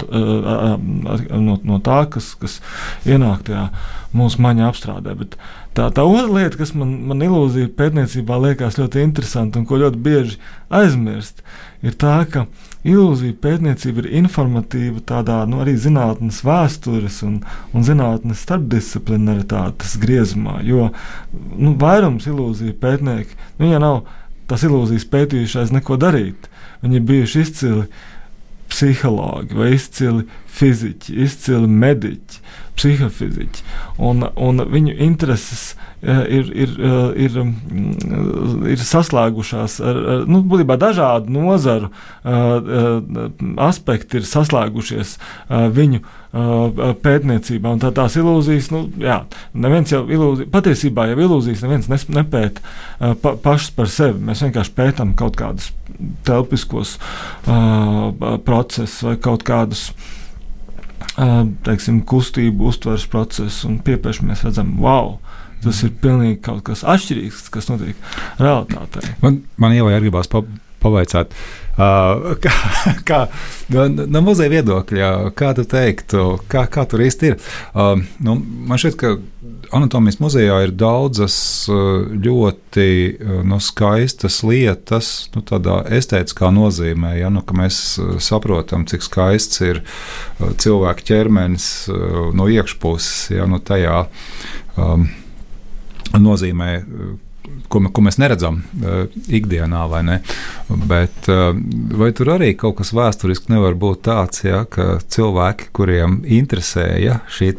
[1.41, 2.60] no, no tā, kas, kas
[3.08, 3.67] ienāk tajā
[4.15, 5.15] mūsu maņa apstrādē.
[5.19, 5.36] Bet
[5.75, 10.01] tā, tā otra lieta, kas man, man ilūzija pētniecībā liekas ļoti interesanta un ko ļoti
[10.06, 10.39] bieži
[10.73, 11.43] aizmirst,
[11.86, 12.47] ir tā, ka
[12.85, 17.39] ilūzija pētniecība ir informatīva tādā nu, arī zinātnes vēstures un,
[17.73, 20.59] un zinātnes starpdisciplinaritātes griezumā.
[20.65, 20.91] Jo
[21.33, 24.03] nu, vairums ilūziju pētnieki, nu, ja nav
[24.49, 26.49] tās ilūzijas pētījušais neko darīt,
[26.83, 27.87] viņi ir bijuši izcili
[28.69, 32.41] psihologi vai izcili fiziķi, izcili mediķi,
[32.77, 33.65] psihofiziķi.
[34.03, 40.77] Un, un viņu intereses ir, ir, eh, ir, mm, ir saslēgušās ar, ar nu, būtībā
[40.81, 42.69] dažādu nozaru eh,
[43.65, 45.15] aspekti, ir saslēgušies
[45.49, 46.03] viņu
[46.36, 47.71] pētniecībā.
[47.79, 49.21] Tā, tās ilūzijas, nu, jā,
[49.55, 54.19] neviens jau ilūzija, patiesībā jau ilūzijas neviens nepēta pa, pašas par sevi.
[54.19, 55.71] Mēs vienkārši pētām kaut kādus
[56.27, 56.97] telpiskos
[57.47, 58.12] uh,
[58.43, 59.88] procesus vai kaut kādus.
[59.95, 60.25] Uh,
[61.15, 65.15] teiksim, kustību, uztveres procesu, un piepieši mēs redzam, wow,
[65.63, 67.99] Tas ir pilnīgi kaut kas atšķirīgs, kas notiek
[68.41, 69.15] realitātē.
[69.23, 70.43] Man, man jau ir gribās pa,
[70.83, 71.33] pavaicāt,
[71.79, 72.53] uh, kā,
[73.07, 73.21] kā
[73.73, 77.39] no, no muzeja viedokļa, kā tu teiktu, kā, kā tur īsti ir.
[77.73, 78.37] Uh, nu,
[78.69, 79.15] man šķiet, ka
[79.75, 81.35] anatomijas muzejā ir daudzas
[81.69, 82.87] ļoti
[83.47, 87.15] nu, skaistas lietas, nu, tādā estētiskā nozīmē.
[87.19, 87.81] Ja, nu, mēs
[88.23, 89.81] saprotam, cik skaists ir
[90.39, 91.69] cilvēka ķermenis
[92.35, 94.05] no iekšpuses, ja nu, tajā.
[94.75, 95.07] Um,
[96.13, 96.69] nozīmē,
[97.69, 100.19] ko, ko mēs neredzam uh, ikdienā, vai ne?
[100.69, 101.51] Bet uh,
[101.97, 107.53] vai tur arī kaut kas vēsturiski nevar būt tāds, ja, ka cilvēki, kuriem interesēja šī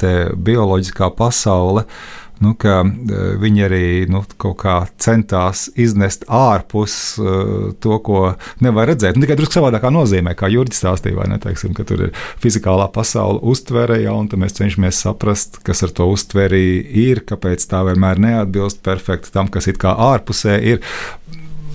[0.47, 7.73] bioloģiskā pasaule, uh, nu, ka e, viņi arī nu, kaut kā centās iznest ārpus uh,
[7.83, 8.21] to, ko
[8.65, 9.17] nevar redzēt.
[9.17, 11.39] Nu, tikai drusku savādākā nozīmē, kā Jurģis stāstīja, vai ne?
[11.43, 16.09] Teiksim, ka tur ir fizikālā pasaule uztvere, ja, un mēs cenšamies saprast, kas ar to
[16.13, 16.63] uztveri
[17.07, 20.85] ir, kāpēc tā vienmēr neatbilst perfekti tam, kas it kā ārpusē ir.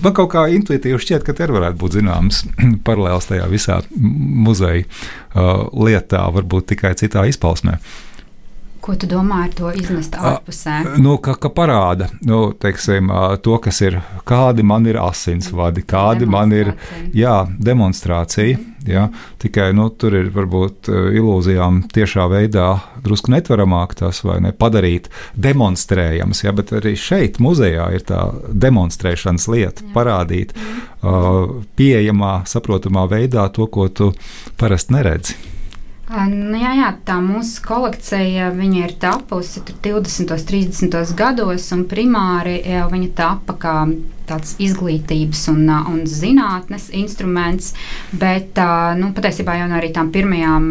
[0.02, 2.42] Man kaut kā intuitīvi šķiet, ka tur varētu būt zināms
[2.86, 7.78] paralēls tajā visā muzeja uh, lietā, varbūt tikai citā izpausmē.
[8.82, 10.80] Ko tu domā ar to iznest ārpusē?
[10.98, 13.12] Nu, ka, ka parāda nu, teiksim,
[13.44, 16.72] to, kas ir, kādi man ir asinsvadi, kādi man ir
[17.14, 18.58] jā, demonstrācija.
[18.82, 19.04] Jā,
[19.38, 22.66] tikai nu, tur ir varbūt ilūzijām tiešā veidā
[23.04, 25.06] drusku netveramāk tas vai ne padarīt
[25.38, 26.42] demonstrējams.
[26.42, 29.92] Jā, bet arī šeit, muzejā, ir tā demonstrēšanas lieta, jā.
[29.94, 34.10] parādīt uh, pieejamā, saprotamā veidā to, ko tu
[34.58, 35.38] parasti neredzi.
[36.12, 38.50] Nu, jā, jā, tā mūsu kolekcija
[38.84, 40.34] ir tapusi 20.
[40.34, 41.14] un 30.
[41.16, 42.58] gados, un primāri
[42.92, 43.76] viņa tapa kā
[44.28, 47.72] tāds izglītības un, un zinātnes instruments,
[48.12, 48.58] bet
[48.98, 50.68] nu, patiesībā jau no arī tām pirmajām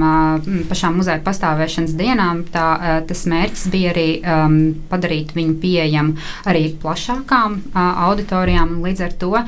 [0.69, 2.67] pašām muzeja pastāvēšanas dienām tā,
[3.07, 4.57] tas mērķis bija arī um,
[4.91, 6.15] padarīt viņu pieejamu
[6.49, 8.77] arī plašākām uh, auditorijām.
[8.85, 9.45] Līdz ar to uh,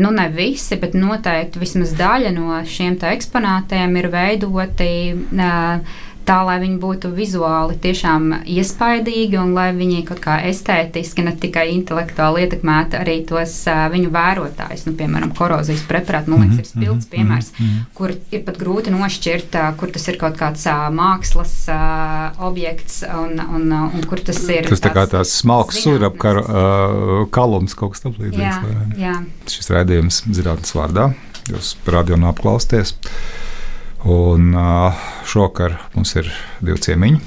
[0.00, 4.92] nu, ne visi, bet noteikti vismaz daļa no šiem eksponātiem ir veidoti.
[5.30, 11.34] Uh, tā, lai viņi būtu vizuāli tiešām iespaidīgi un lai viņi kaut kā estētiski, ne
[11.42, 14.86] tikai intelektuāli ietekmētu arī tos uh, viņu vērotājus.
[14.86, 17.48] Nu, piemēram, korozijas preparāti, man liekas, ir Mhm, spilgts piemērs,
[17.98, 23.02] kur ir pat grūti nošķirt, uh, kur tas ir kaut kāds uh, mākslas uh, objekts
[23.10, 24.68] un, un, uh, un kur tas ir.
[24.70, 28.62] Tas tā kā tās smalks surapkara uh, kalums, kaut kas Jā, tamlīdzīgs.
[28.62, 28.88] vai ne?
[29.00, 29.16] jā.
[29.50, 31.10] Šis raidījums zinātnes vārdā.
[31.50, 32.94] Jūs radio apklausties.
[34.08, 34.54] Un
[35.28, 36.30] šokar mums ir
[36.64, 37.20] divi ciemiņi.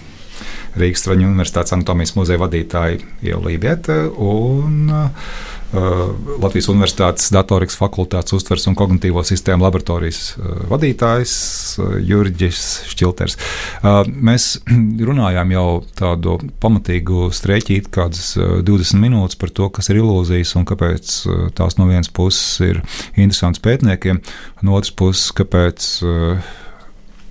[0.80, 5.28] Rīgas Traņu Universitātes anatomijas muzeja vadītāja Ieva Lībieta un uh,
[5.74, 11.34] Latvijas Universitātes datorikas fakultātes uztvers un kognitīvo sistēmu laboratorijas uh, vadītājs
[11.82, 13.38] uh, Jurģis Šķilters.
[13.82, 14.60] Uh, mēs
[15.10, 20.68] runājām jau tādu pamatīgu streķīti, kādas uh, 20 minūtes par to, kas ir ilūzijas un
[20.70, 21.14] kāpēc
[21.58, 22.82] tās no vienas puses ir
[23.16, 24.22] interesants pētniekiem,
[24.62, 25.88] no otras puses, kāpēc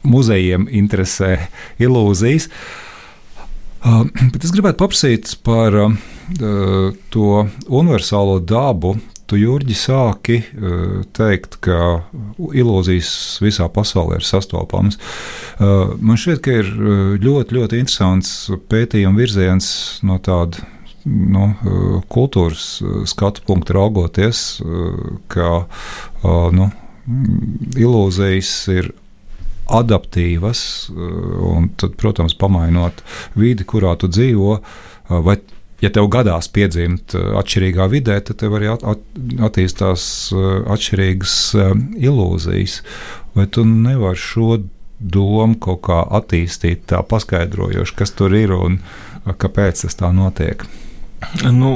[0.02, 1.36] muzejiem interesē
[1.84, 2.48] ilūzijas.
[3.82, 5.94] Bet es gribētu paprasīt par uh,
[7.12, 8.96] to universālo dabu.
[9.30, 10.38] Tu, Jurģi, sāki
[11.16, 12.02] teikt, ka
[12.36, 14.98] ilūzijas visā pasaulē ir sastopamas.
[15.62, 16.68] Man šķiet, ka ir
[17.22, 18.34] ļoti, ļoti interesants
[18.68, 19.70] pētījuma virziens
[20.04, 20.66] no tāda
[21.08, 21.48] nu,
[22.12, 22.66] kultūras
[23.08, 24.60] skatu punkta raugoties,
[25.32, 25.64] ka
[26.58, 26.68] nu,
[27.78, 28.92] ilūzijas ir
[29.72, 33.00] adaptīvas, un tad, protams, pamainot
[33.38, 34.58] vidi, kurā tu dzīvo,
[35.24, 35.38] vai
[35.82, 39.02] ja tev gadās piedzimt uh, atšķirīgā vidē, tad tev arī at, at,
[39.50, 42.80] attīstās uh, atšķirīgas uh, ilūzijas.
[43.36, 44.60] Vai tu nevari šo
[45.02, 48.78] domu kaut kā attīstīt, tā paskaidrojoši, kas tur ir un
[49.26, 50.62] kāpēc tas tā notiek?
[51.54, 51.70] Nu,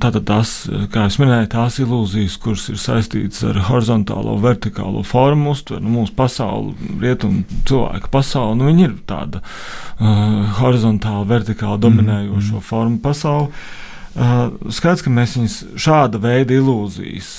[0.00, 0.52] tātad tās,
[0.92, 6.14] kā jau minēju, tās ilūzijas, kuras ir saistītas ar horizontālo, vertikālo formu, uztveru, nu, mūsu
[6.16, 12.66] pasauli, rietumu cilvēku pasauli, nu, viņi ir tāda uh, horizontāla, vertikāla, dominējoša mm.
[12.66, 13.50] forma pasauli.
[14.12, 17.30] Uh, skaidrs, ka mēs viņus šāda veida ilūzijas,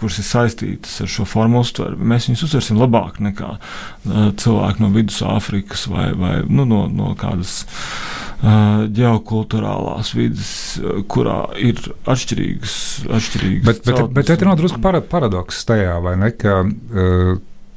[0.00, 4.88] kuras ir saistītas ar šo formu uztveru, mēs viņus uztversim labāk nekā uh, cilvēki no
[4.94, 7.66] Vidusāfrikas vai, vai nu, no, no kādas
[8.42, 11.78] ģeokulturālās vidas, uh, kurā ir
[12.10, 12.76] atšķirīgas.
[13.06, 16.32] atšķirīgas Bet, bet, bet, bet te nav drusku para, paradoks tajā, vai ne?
[16.34, 17.36] Ka uh,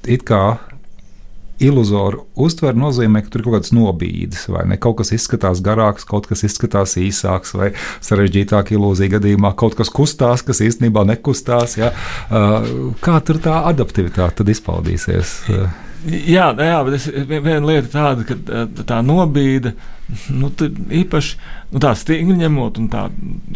[0.09, 0.57] it kā
[1.61, 4.77] iluzoru uztver nozīmē, ka tur ir kaut kāds nobīdes, vai ne?
[4.81, 7.71] Kaut kas izskatās garāks, kaut kas izskatās īsāks, vai
[8.03, 11.77] sarežģītāk ilūzija gadījumā kaut kas kustās, kas īstenībā nekustās.
[11.79, 11.93] Ja?
[13.05, 15.37] Kā tur tā adaptivitāte izpaudīsies?
[16.05, 19.71] Jā, jā, bet es, viena lieta tāda, ka tā nobīde,
[20.29, 20.51] nu,
[21.01, 21.37] īpaši
[21.71, 23.07] nu, tā stingri ņemot, un tā,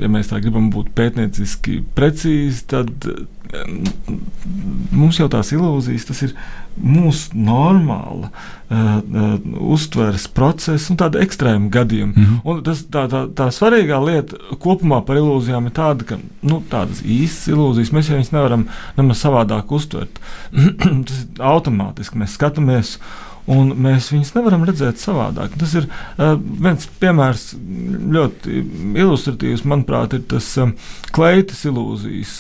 [0.02, 3.10] ja mēs tā gribam būt pētnieciski precīzi, tad
[4.94, 6.34] mums jau tās ilūzijas, tas ir
[6.80, 9.32] mūsu normāla uh, uh,
[9.74, 12.14] uztveres process un tāda ekstrēma gadījuma.
[12.14, 12.40] Mm -hmm.
[12.44, 17.02] Un tas, tā, tā, tā svarīgā lieta kopumā par ilūzijām ir tāda, ka nu, tādas
[17.02, 20.22] īstas ilūzijas mēs jau nevaram nemaz savādāk uztvert.
[21.08, 22.18] tas ir automātiski.
[22.22, 23.00] Mēs skatāmies
[23.50, 25.56] un mēs viņus nevaram redzēt savādāk.
[25.60, 27.46] Tas ir uh, viens piemērs,
[28.16, 28.62] ļoti
[29.00, 30.76] ilustratīvs, manuprāt, ir tas um,
[31.16, 32.36] kleitas ilūzijas,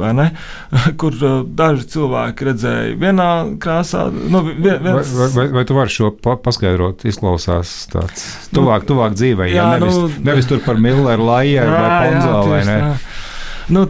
[0.00, 0.28] vai ne?
[1.00, 3.30] Kur uh, daži cilvēki redzēja vienā
[3.62, 4.08] krāsā.
[4.10, 5.14] Nu, vien, viens...
[5.16, 7.06] vai, vai, vai tu vari šo pa paskaidrot?
[7.10, 11.90] Izklausās tāds tuvāk, tuvāk dzīvē, jā, jā nevis, nu, nevis tur par Milleru, Lajeru vai
[12.08, 12.80] Ponzā, vai ne?
[12.80, 13.28] Tā.
[13.70, 13.86] Nu,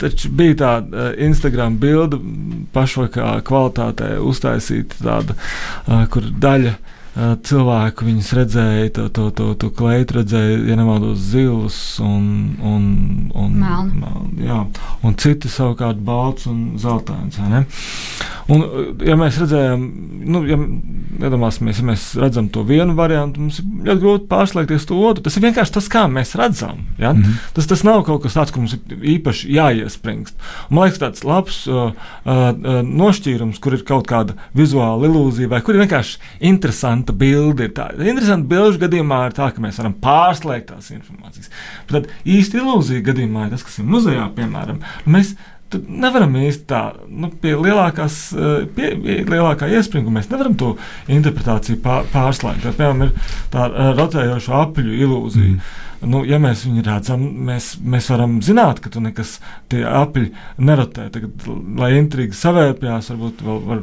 [0.00, 2.20] taču bija tāda Instagram bilde,
[2.74, 5.36] pašvakā kvalitātē uztaisīta tāda,
[6.12, 6.78] kur daļa
[7.44, 12.84] cilvēku viņas redzēja, to, to, to, to kleitu redzēja, ja nemaldos, zilus un, un,
[13.34, 14.46] un, melni.
[14.46, 14.62] Jā,
[15.02, 17.40] un citi savukārt balts un zeltains.
[18.50, 18.64] Un,
[19.06, 19.82] ja mēs redzējām,
[20.30, 20.56] nu, ja
[21.20, 25.24] iedomāsimies, ja mēs redzam to vienu variantu, mums ir ļoti grūti pārslēgties to otru.
[25.26, 26.84] Tas ir vienkārši tas, kā mēs redzam.
[26.98, 27.12] Ja?
[27.12, 27.52] Mm -hmm.
[27.56, 30.34] tas, tas nav kaut kas tāds, ka mums ir īpaši jāiespringst.
[30.68, 31.92] Un, man liekas, tāds labs uh,
[32.24, 37.68] uh, nošķīrums, kur ir kaut kāda vizuāla ilūzija, vai kur ir vienkārši interesanta bilde.
[37.68, 37.90] Tā.
[37.94, 41.50] Interesanta bilde gadījumā ir tā, ka mēs varam pārslēgt tās informācijas.
[41.86, 44.82] Bet tad īsti ilūzija gadījumā ir tas, kas ir muzejā, piemēram.
[45.06, 45.36] Mēs
[45.70, 48.16] Tad nevaram īsti tā, nu, pie, lielākās,
[48.74, 50.72] pie, pie lielākā iespringa mēs nevaram to
[51.10, 52.64] interpretāciju pār, pārslēgt.
[52.64, 55.52] Tā, piemēram, ir tā rotējoša apļu ilūzija.
[55.54, 55.86] Mm.
[56.10, 59.36] Nu, ja mēs viņu redzam, mēs, mēs varam zināt, ka tur nekas
[59.70, 61.10] tie apli nerotē.
[61.12, 61.46] Tagad,
[61.78, 63.82] lai intriga savērpjās, varbūt vēl var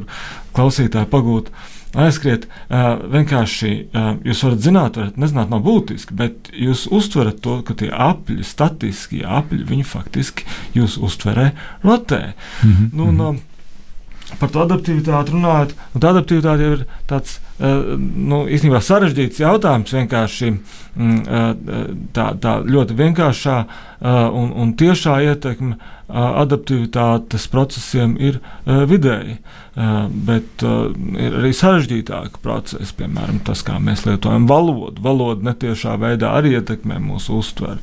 [0.58, 1.52] klausītāji pagūt.
[1.52, 2.46] Uh, aizskriet.
[2.68, 7.76] Uh, vienkārši uh, jūs varat zināt, varat nezināt, nav būtiski, bet jūs uztverat to, ka
[7.78, 11.50] tie apli, statiskie apli, viņi faktiski jūs uztverē
[11.84, 12.34] rotē.
[12.62, 12.90] Mm -hmm.
[12.92, 13.36] nu, no,
[14.38, 19.94] par to adaptivitāti runājot, un tā adaptivitāte jau ir tāds nu, īstenībā sarežģīts jautājums.
[19.96, 21.16] Vienkārši mm,
[22.14, 23.56] tā, tā ļoti vienkāršā
[24.30, 29.40] un, un tiešā ietekme adaptivitātes procesiem ir vidēji,
[30.28, 35.02] bet ir arī sarežģītāki procesi, piemēram, tas, kā mēs lietojam valodu.
[35.04, 37.82] Valoda netiešā veidā arī ietekmē mūsu uztveri.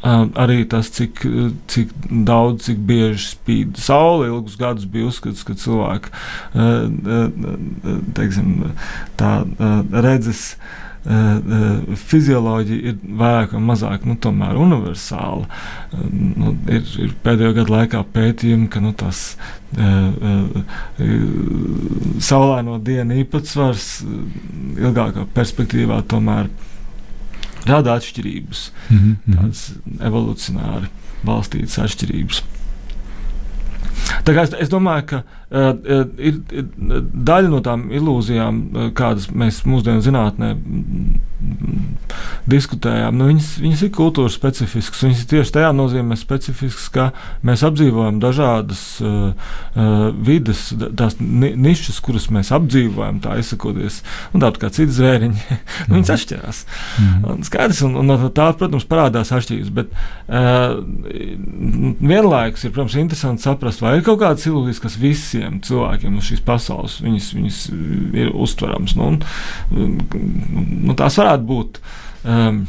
[0.00, 1.18] Um, Arī tas, cik,
[1.68, 1.90] cik
[2.24, 6.08] daudz, cik bieži spīd saule, ilgus gadus bija uzskats, ka cilvēki
[8.16, 8.70] teiksim,
[9.20, 9.32] tā
[10.06, 10.54] redzes.
[11.00, 14.16] Fizioloģija ir vairāk vai mazāk nu,
[14.64, 15.46] universāla.
[16.12, 19.36] Nu, ir, ir pēdējo gadu laikā pētījumi, ka nu, tas
[22.20, 23.88] saulaino dienu īpatsvars
[24.80, 26.69] ilgākā perspektīvā tomēr ir
[27.66, 29.36] rada atšķirības, mm -hmm.
[29.36, 30.88] tādas evolucionāri
[31.26, 32.42] balstītas atšķirības.
[34.30, 36.68] Es, es domāju, ka uh, ir, ir
[37.30, 40.54] daļa no tām ilūzijām, uh, kādas mēs mūsdienu zinātnē
[42.50, 45.02] diskutējām, nu, viņas, viņas ir kultūras specifiskas.
[45.06, 47.06] Viņas ir tieši tajā nozīmē specifiskas, ka
[47.46, 54.00] mēs apdzīvojam dažādas uh, uh, vidas, tās ni nišas, kuras mēs apdzīvojam, tā izsakoties,
[54.34, 55.58] un tāpat kā citi zvēriņi,
[55.88, 56.62] nu, viņas atšķirās.
[57.00, 57.28] Mm.
[57.34, 60.76] Un skaidrs, un, un tā, protams, parādās atšķirības, bet uh,
[62.00, 66.42] vienlaikus ir, protams, interesanti saprast, vai ir kaut kādas ilūzijas, kas visiem cilvēkiem uz šīs
[66.46, 67.62] pasaules viņas, viņas
[68.22, 68.96] ir uztverams.
[68.98, 69.96] Nu, un,
[70.88, 71.80] nu, tās varētu būt.
[72.28, 72.64] Um,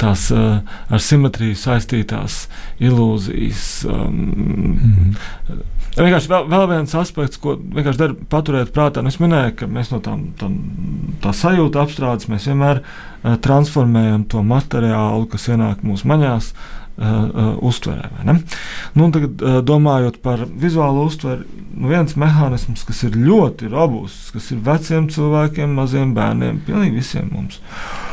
[0.00, 2.46] tās uh, ar simetriju saistītās
[2.80, 3.84] ilūzijas.
[3.88, 5.62] Um, mm -hmm.
[5.92, 9.02] Vienkārši vēl, vēl viens aspekts, ko vienkārši der paturēt prātā.
[9.02, 10.56] Nu, es minēju, ka mēs no tām, tām
[11.20, 17.56] tā sajūta apstrādes mēs vienmēr uh, transformējam to materiālu, kas ienāk mūsu maņās, uh, uh,
[17.64, 18.10] uztverē.
[18.94, 24.50] Nu, tagad, uh, domājot par vizuālo uztveri, nu, viens mehānisms, kas ir ļoti robusts, kas
[24.54, 27.60] ir veciem cilvēkiem, maziem bērniem, pilnīgi visiem mums.
[27.62, 28.12] Uh,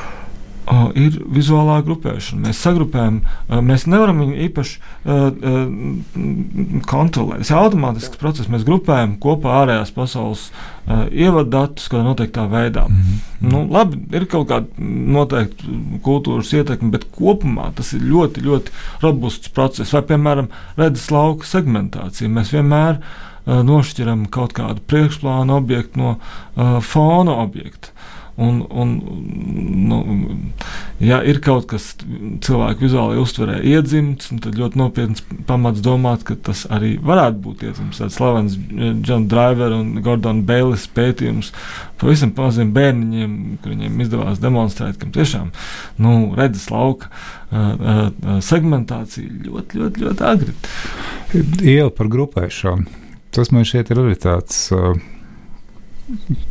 [0.98, 2.44] ir vizuālā grupēšana.
[2.48, 7.44] Mēs sagrupējam, uh, mēs nevaram viņu īpaši uh, uh, kontrolēt.
[7.44, 8.52] Tas ir automātisks process.
[8.52, 12.86] Mēs grupējam kopā ārējās pasaules uh, ievaddatus kādā noteiktā veidā.
[12.90, 13.50] Mm -hmm.
[13.54, 14.68] nu, labi, ir kaut kāda
[15.18, 19.94] noteikta kultūras ietekme, bet kopumā tas ir ļoti, ļoti robusts process.
[19.94, 22.30] Vai, piemēram, redzes lauka segmentācija.
[22.30, 27.90] Mēs vienmēr uh, nošķiram kaut kādu priekšplānu objektu no uh, fona objekta.
[28.40, 28.92] Un, un,
[29.90, 29.98] nu,
[31.04, 31.90] ja ir kaut kas
[32.46, 38.00] cilvēku vizuālajā uztverē iedzimts, tad ļoti nopietns pamats domāt, ka tas arī varētu būt iedzimts.
[38.00, 38.56] Tāds slavens
[39.04, 41.52] John Driver un Gordon Bailes pētījums
[42.00, 45.52] pavisam maziem bērniņiem, kuriem izdevās demonstrēt, ka tiešām
[46.00, 50.58] nu, redzes lauka uh, uh, segmentācija ļoti, ļoti, ļoti agri.
[51.60, 52.88] Iela par grupēšanu.
[53.36, 54.70] Tas man šķiet ir arī tāds.
[54.72, 54.96] Uh,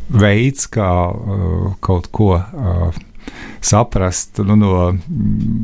[0.09, 3.05] veids, kā uh, kaut ko uh,
[3.61, 4.97] saprast nu, no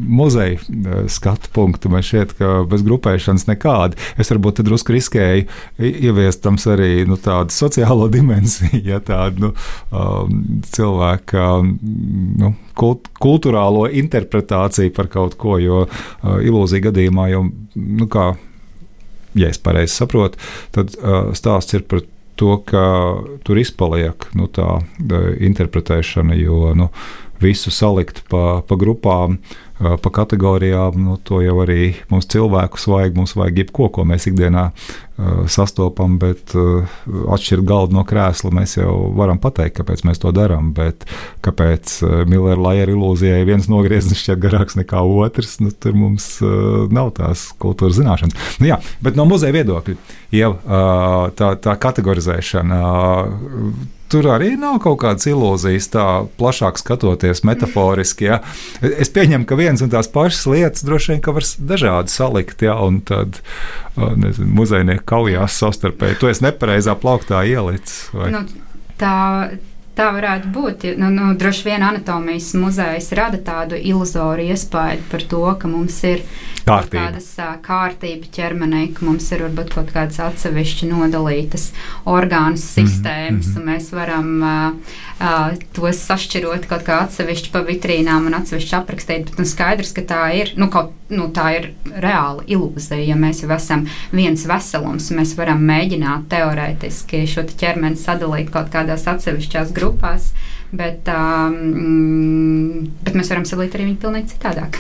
[0.09, 1.89] muzeja uh, skatu punkta.
[1.89, 3.99] Man šķiet, ka bez grupēšanas nekādi.
[4.21, 5.47] Es varbūt drusku riskēju
[5.79, 9.53] ieviest tam arī nu, tādu sociālo dimensiju, ja tādu nu,
[9.91, 10.41] um,
[10.75, 11.45] cilvēku
[12.41, 18.33] nu, kult, kultūrālo interpretāciju par kaut ko, jo uh, ilūzija gadījumā jau, nu, kā,
[19.39, 20.41] ja es pareizi saprotu,
[20.75, 22.05] tad uh, stāsts ir par
[22.41, 22.85] to, ka
[23.47, 24.81] tur izpaliek nu, tā
[25.45, 26.91] interpretēšana, jo nu,
[27.43, 29.39] visu salikt pa, pa grupām,
[29.79, 33.17] pa kategorijām, nu, to jau arī mums cilvēkus vajag.
[33.19, 34.69] Mums vajag jebko, ko mēs ikdienā
[35.51, 40.71] sastopam, bet atšķirt galdu no krēsla mēs jau varam pateikt, kāpēc mēs to darām.
[40.77, 41.07] Bet
[41.45, 41.97] kāpēc
[42.31, 46.29] Millera Lajera ilūzijai viens nogrieznis šķiet garāks nekā otrs, nu, tur mums
[46.95, 48.55] nav tās kultūras zināšanas.
[48.63, 49.99] Nu, jā, bet no muzeja viedokļa
[50.35, 50.55] jau
[51.35, 52.81] tā, tā kategorizēšana.
[54.15, 56.05] Tur arī nav kaut kādas ilūzijas, tā
[56.39, 58.29] plašāk skatoties, metaforiski.
[58.29, 58.37] Ja.
[58.79, 63.01] Es pieņemu, ka viens un tās pašas lietas droši vien var dažādi salikt, ja, un
[63.03, 63.41] tad
[63.99, 66.21] nezinu, muzejnieki kaujās savstarpēji.
[66.23, 68.23] To es nepareizā plauktā ielicu.
[68.31, 68.45] Nu,
[69.03, 69.17] tā,
[69.95, 70.89] Tā varētu būt.
[70.99, 76.25] Nu, nu, droši vien anatomijas muzejs rada tādu iluzoru iespēju par to, ka mums ir
[76.67, 77.05] kārtība.
[77.13, 81.69] tādas uh, kārtība ķermenī, ka mums ir varbūt kaut kādas atsevišķi nodalītas
[82.11, 83.61] orgānu mhm, sistēmas, mm -hmm.
[83.61, 89.31] un mēs varam uh, uh, tos sašķirot kaut kā atsevišķi pa vitrīnām un atsevišķi aprakstīt.
[89.31, 93.05] Bet nu, skaidrs, ka tā ir, nu, kaut, nu, tā ir reāla ilūzija.
[93.05, 99.07] Ja mēs jau esam viens veselums, mēs varam mēģināt teorētiski šo ķermeni sadalīt kaut kādās
[99.07, 100.33] atsevišķās grupās grupās.
[100.75, 104.79] Bet, um, bet mēs varam sadalīt arī viņu pilnīgi citādāk.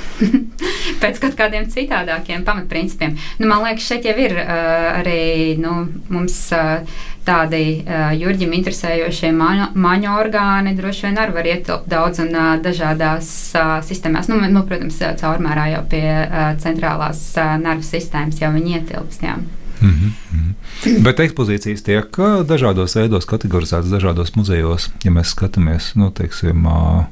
[1.02, 3.14] Pēc kaut kādiem citādākiem pamatprincipiem.
[3.38, 6.48] Nu, man liekas, šeit jau ir uh, arī nu, mums.
[6.56, 12.50] Uh, tādi uh, Jurģim interesējošie maņu, orgāni droši vien arī var ietilpt daudz un uh,
[12.60, 14.28] dažādās uh, sistēmās.
[14.28, 19.24] Nu, nu, protams, caurmērā jau pie uh, centrālās uh, nervu sistēmas jau viņi ietilpst.
[19.24, 19.38] Jā.
[19.84, 21.02] Mm -hmm.
[21.02, 22.16] Bet ekspozīcijas tiek
[22.48, 24.90] dažādos veidos kategorizētas dažādos muzejos.
[25.04, 27.04] Ja mēs skatāmies, nu, teiksim, uh,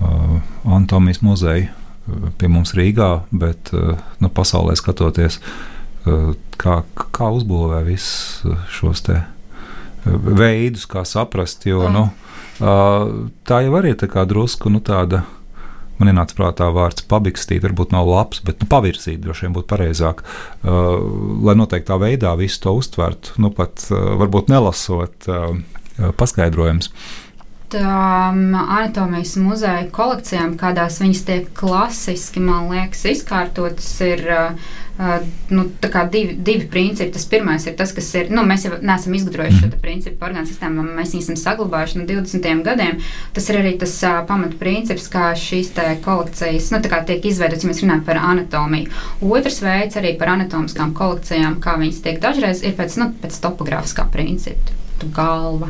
[0.00, 1.68] uh, Anatomijas muzeja
[2.38, 5.40] pie mums Rīgā, bet uh, nu, pasaulē skatoties,
[6.06, 9.22] uh, kā, kā uzbūvē visus šos te
[10.06, 11.66] veidus, kā saprast.
[11.66, 12.08] Jo, nu,
[12.58, 15.24] tā jau arī ir drusku nu, tāda.
[16.00, 20.22] Man ienāca prātā vārds pabikstīt, varbūt nav labs, bet nu, pavirzīt droši vien būtu pareizāk.
[20.60, 20.96] Uh,
[21.46, 25.56] lai noteiktā veidā visu to uztvertu, nu pat uh, varbūt nelasot uh,
[26.20, 26.92] paskaidrojumus.
[27.72, 35.70] Tām anatomijas muzeja kolekcijām, kādās viņas tiek klasiski, man liekas, izkārtotas, ir uh, Uh, nu,
[36.10, 37.12] divi, divi principi.
[37.12, 38.30] Tas pirmais ir tas, kas ir.
[38.32, 42.62] Nu, mēs jau neesam izgudrojuši šo principu orgānu sistēmu, mēs viņu esam saglabājuši no 20
[42.64, 43.02] gadiem.
[43.36, 45.74] Tas ir arī tas uh, pamatprincips, kā šīs
[46.06, 49.04] kolekcijas nu, tiek izveidotas, ja mēs runājam par anatomiju.
[49.28, 54.08] Otrs veids arī par anatomiskām kolekcijām, kā viņas tiek dažreiz ir pēc, nu, pēc topogrāfiskā
[54.16, 55.68] principa galva,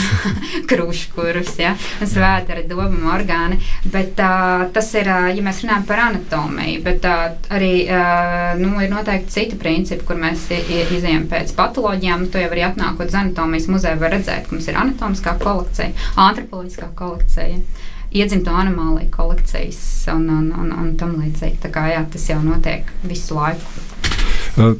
[0.70, 3.60] krūškurus, ja, svētara, dobuma orgāni.
[3.90, 8.74] Bet, uh, tas ir, uh, ja mēs runājam par anatomiju, bet uh, arī uh, nu,
[8.82, 12.26] ir noteikti citi principi, kur mēs izējām pēc patoloģijām.
[12.26, 15.94] Nu, to jau arī atnākot uz anatomijas muzeju, var redzēt, ka mums ir anatomiskā kolekcija,
[16.28, 17.62] antropoloģiskā kolekcija.
[18.10, 19.80] Iedzimto anomāliju kolekcijas
[20.10, 21.60] un, un, un, un tam līdzīgi.
[21.62, 23.86] Tā kā jā, tas jau notiek visu laiku.
[24.58, 24.74] Uh,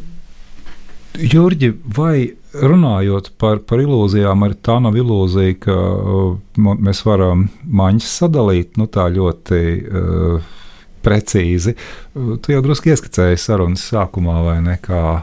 [1.19, 8.11] Jurģi, vai runājot par, par ilūzijām, arī tā nav ilūzija, ka uh, mēs varam maņas
[8.23, 9.61] sadalīt nu, tā ļoti.
[9.91, 10.57] Uh,
[11.01, 11.73] Precīzi.
[12.13, 14.75] Uh, tu jau drusku ieskicēji sarunas sākumā, vai ne?
[14.85, 15.23] Kā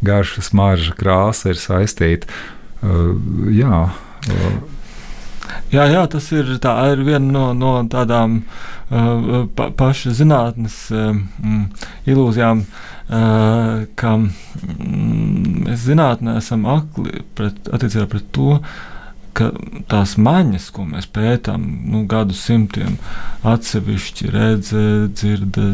[0.00, 2.30] garša, smarža, krāsa ir saistīta.
[2.80, 3.12] Uh,
[3.52, 3.84] jā.
[4.32, 4.58] Uh,
[5.68, 11.12] Jā, jā, tas ir, tā, ir viena no, no tādām uh, pa, paša zinātnes uh,
[12.08, 18.58] ilūzijām, uh, ka mm, mēs zinātnē esam akli pret, attiecībā pret to,
[19.38, 19.50] ka
[19.88, 22.98] tās maņas, ko mēs pētām nu, gadu simtiem,
[23.46, 24.84] atsevišķi redze,
[25.14, 25.68] dzirde,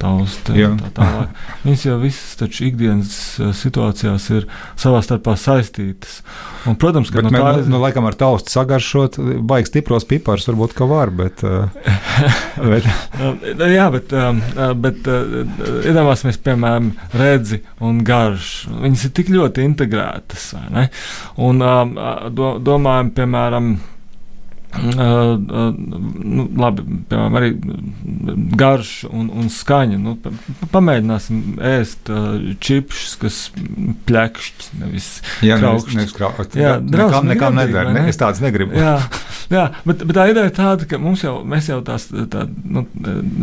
[0.00, 1.40] tausta tā tālāk.
[1.64, 3.12] Viņas jau visas taču ikdienas
[3.58, 4.46] situācijās ir
[4.78, 6.20] savā starpā saistītas.
[6.68, 7.68] Un, protams, ka bet, no tā ir.
[7.70, 9.18] Nu, laikam ar taustu sagaršot,
[9.48, 11.44] baigs stipros pipars varbūt ka var, bet.
[12.58, 12.86] Bet.
[13.70, 14.10] Jā, bet,
[14.82, 15.06] bet
[15.86, 18.72] iedomāsimies, piemēram, redzi un garšu.
[18.82, 20.48] Viņas ir tik ļoti integrētas?
[21.46, 21.62] Un
[22.34, 23.70] do, domājam, piemēram,
[24.76, 27.48] nu, labi, piemēram, arī
[28.58, 29.96] garš un, un skaņa.
[30.02, 30.14] Nu,
[30.74, 32.10] pamēģināsim ēst
[32.64, 33.38] čipsus, kas
[34.08, 35.08] plakšķi, nevis
[36.18, 36.60] krāšņi.
[36.60, 37.94] Jā, nekām, nekām nedara.
[37.96, 38.04] Ne?
[38.12, 38.76] Es tādas negribu.
[38.76, 38.98] jā,
[39.52, 42.84] jā bet, bet tā ideja ir tāda, ka mums jau, mēs jau tās, tā, nu,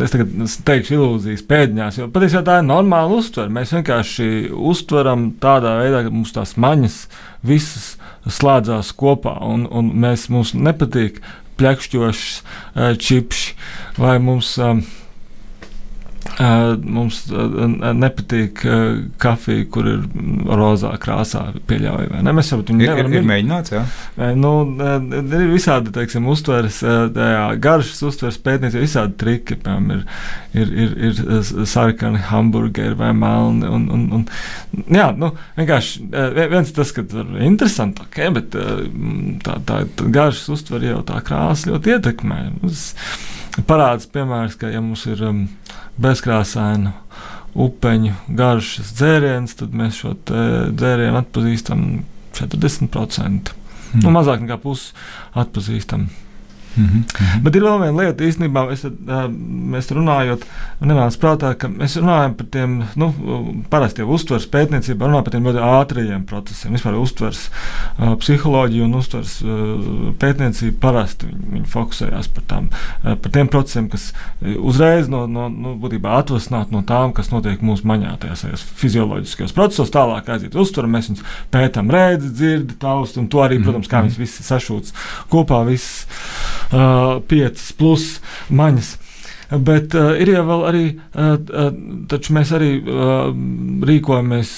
[0.06, 0.34] es tagad
[0.70, 3.50] teikšu ilūzijas pēdiņās, jo patiesībā tā ir normāla uztvere.
[3.52, 7.02] Mēs vienkārši uztveram tādā veidā, ka mums tās maņas
[7.46, 7.96] visas
[8.26, 11.20] slēdzās kopā, un, un mēs, mums nepatīk
[11.60, 13.50] plakšķošs uh, čips,
[14.00, 14.56] vai mums.
[14.60, 14.84] Um,
[16.82, 17.22] mums
[17.96, 18.62] nepatīk
[19.22, 20.04] kafija, kur ir
[20.46, 22.22] rozā krāsā pieļaujama.
[22.26, 22.34] Ne?
[22.36, 23.12] Mēs jau tādu nevaram.
[23.12, 23.84] Ir, ir mēģināts, jā.
[24.38, 24.52] Nu,
[25.22, 26.80] ir visādi, teiksim, uztveres,
[27.62, 29.58] garšas uztveres pētniecība, visādi triki.
[29.66, 30.04] Piemēram,
[30.56, 33.68] ir, ir, ir, ir sarkani hamburgeri vai melni.
[33.76, 34.26] Un, un, un,
[34.92, 36.06] jā, nu, vienkārši
[36.52, 41.20] viens tas, ka tur ir interesanti, okay, bet tā, tā, tā garšas uztvere jau tā
[41.26, 42.40] krāsa ļoti ietekmē.
[42.66, 42.88] Uz,
[43.68, 45.46] parāds piemērs, ka ja mums ir um,
[46.02, 46.92] bezkrāsaina
[47.56, 51.86] upeņu garšas dzēriens, tad mēs šo dzērienu atpazīstam
[52.36, 53.54] 40%.
[53.94, 54.02] Mm.
[54.02, 54.92] Nu, mazāk nekā pusi
[55.38, 56.08] atpazīstam.
[56.76, 57.42] Mm -hmm.
[57.42, 58.84] Bet ir vēl viena lieta, īstenībā, es,
[59.72, 60.44] mēs runājot,
[60.80, 63.14] nenāca prātā, ka mēs runājam par tiem, nu,
[63.70, 66.72] parasti jau uztveres pētniecībā, runājam par tiem ļoti ātrajiem procesiem.
[66.72, 67.50] Vispār uztveres
[68.18, 69.42] psiholoģija un uztveres
[70.18, 72.68] pētniecība parasti viņi, viņi fokusējās par, tām,
[73.02, 74.12] par tiem procesiem, kas
[74.58, 79.90] uzreiz no, no, nu, būtībā atvasināt no tām, kas notiek mūsu maņā, tajās fizioloģiskajos procesos,
[79.90, 81.24] tālāk aiziet uz uztveru, mēs viņus
[81.54, 84.08] pētām redzi, dzirdi, taust, un to arī, mhm, protams, kā mhm.
[84.08, 84.94] viņas visi sašūts
[85.32, 86.06] kopā, viss
[86.70, 88.08] 5 plus
[88.50, 88.96] maņas.
[89.50, 91.36] Bet uh, ir jau arī, uh,
[92.10, 93.28] taču mēs arī uh,
[93.86, 94.52] rīkojamies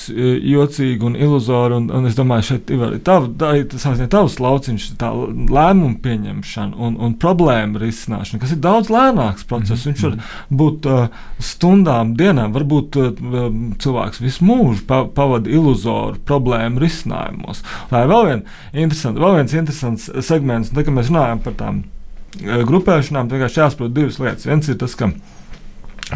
[0.48, 4.86] jocīgi un iluzori, un, un es domāju, šeit ir arī tav, tā, tas tavs lauciņš,
[5.00, 9.84] tā lēmumu pieņemšana un, un problēma risināšana, kas ir daudz lēnāks process.
[9.84, 9.98] Mm -hmm.
[9.98, 10.56] Viņš var mhm.
[10.62, 13.12] būt uh, stundām, dienām, varbūt uh,
[13.84, 17.62] cilvēks visu mūžu pa, pavada iluzoru problēmu risinājumos.
[17.92, 18.42] Tā ir vēl,
[18.72, 18.90] vien
[19.20, 21.84] vēl viens interesants segments, un tā kā mēs runājam par tām
[22.36, 24.46] grupēšanām vienkārši jāsaprot divas lietas.
[24.48, 25.10] Viens ir tas, ka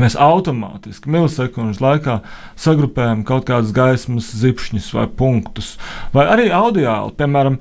[0.01, 2.21] mēs automātiski milisekundžu laikā
[2.61, 5.77] sagrupējam kaut kādas gaismas zipšņus vai punktus,
[6.15, 7.59] vai arī audiāli, piemēram,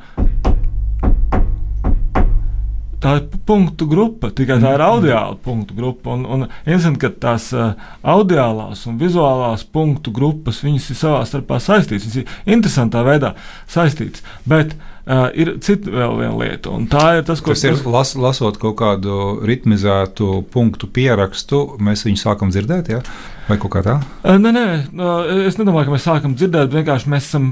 [3.02, 6.14] tā ir punktu grupa, tikai tā ir audiāla punktu grupa.
[6.14, 7.74] Un, un interesanti, ka tās uh,
[8.06, 12.06] audiālās un vizuālās punktu grupas viņas ir savā starpā saistītas.
[12.06, 13.34] Viņas ir interesantā veidā
[13.66, 14.22] saistītas.
[14.45, 17.80] Bet uh, Uh, ir cita vēl viena lieta, un tā ir tas, ko tas ir.
[17.89, 22.91] Las, lasot kaut kādu ritmizētu punktu pierakstu, mēs viņu sākam dzirdēt.
[22.93, 22.99] Ja?
[23.47, 23.95] Vai kaut kā tā?
[24.22, 26.70] Uh, nē, nē, uh, es nedomāju, ka mēs sākam dzirdēt.
[26.76, 27.47] Vienkārši mēs esam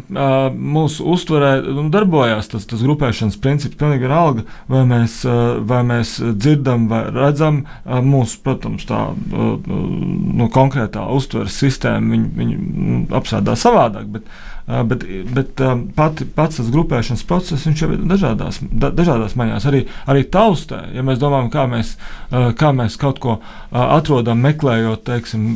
[0.54, 3.80] mūsu uztverē, nu, darbojās tas, tas grupēšanas princips.
[3.80, 5.18] Pilnīgi vienalga, vai mēs,
[5.66, 7.64] vai mēs dzirdam vai redzam.
[8.06, 14.08] Mūsu, protams, tā nu, konkrētā uztveres sistēma viņu, viņu nu, apsēdā savādāk.
[14.14, 14.30] Bet,
[14.70, 15.02] Bet,
[15.34, 15.62] bet
[15.98, 19.66] pati, pats tas grupēšanas process jau ir dažādās, da, dažādās maņās.
[19.66, 21.96] Arī, arī taustē, ja mēs domājam, kā mēs,
[22.30, 23.40] kā mēs kaut ko
[23.74, 25.48] atrodam, meklējot, teiksim,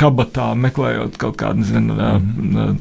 [0.00, 2.76] kabatā, meklējot kaut kādu nezinu, mm.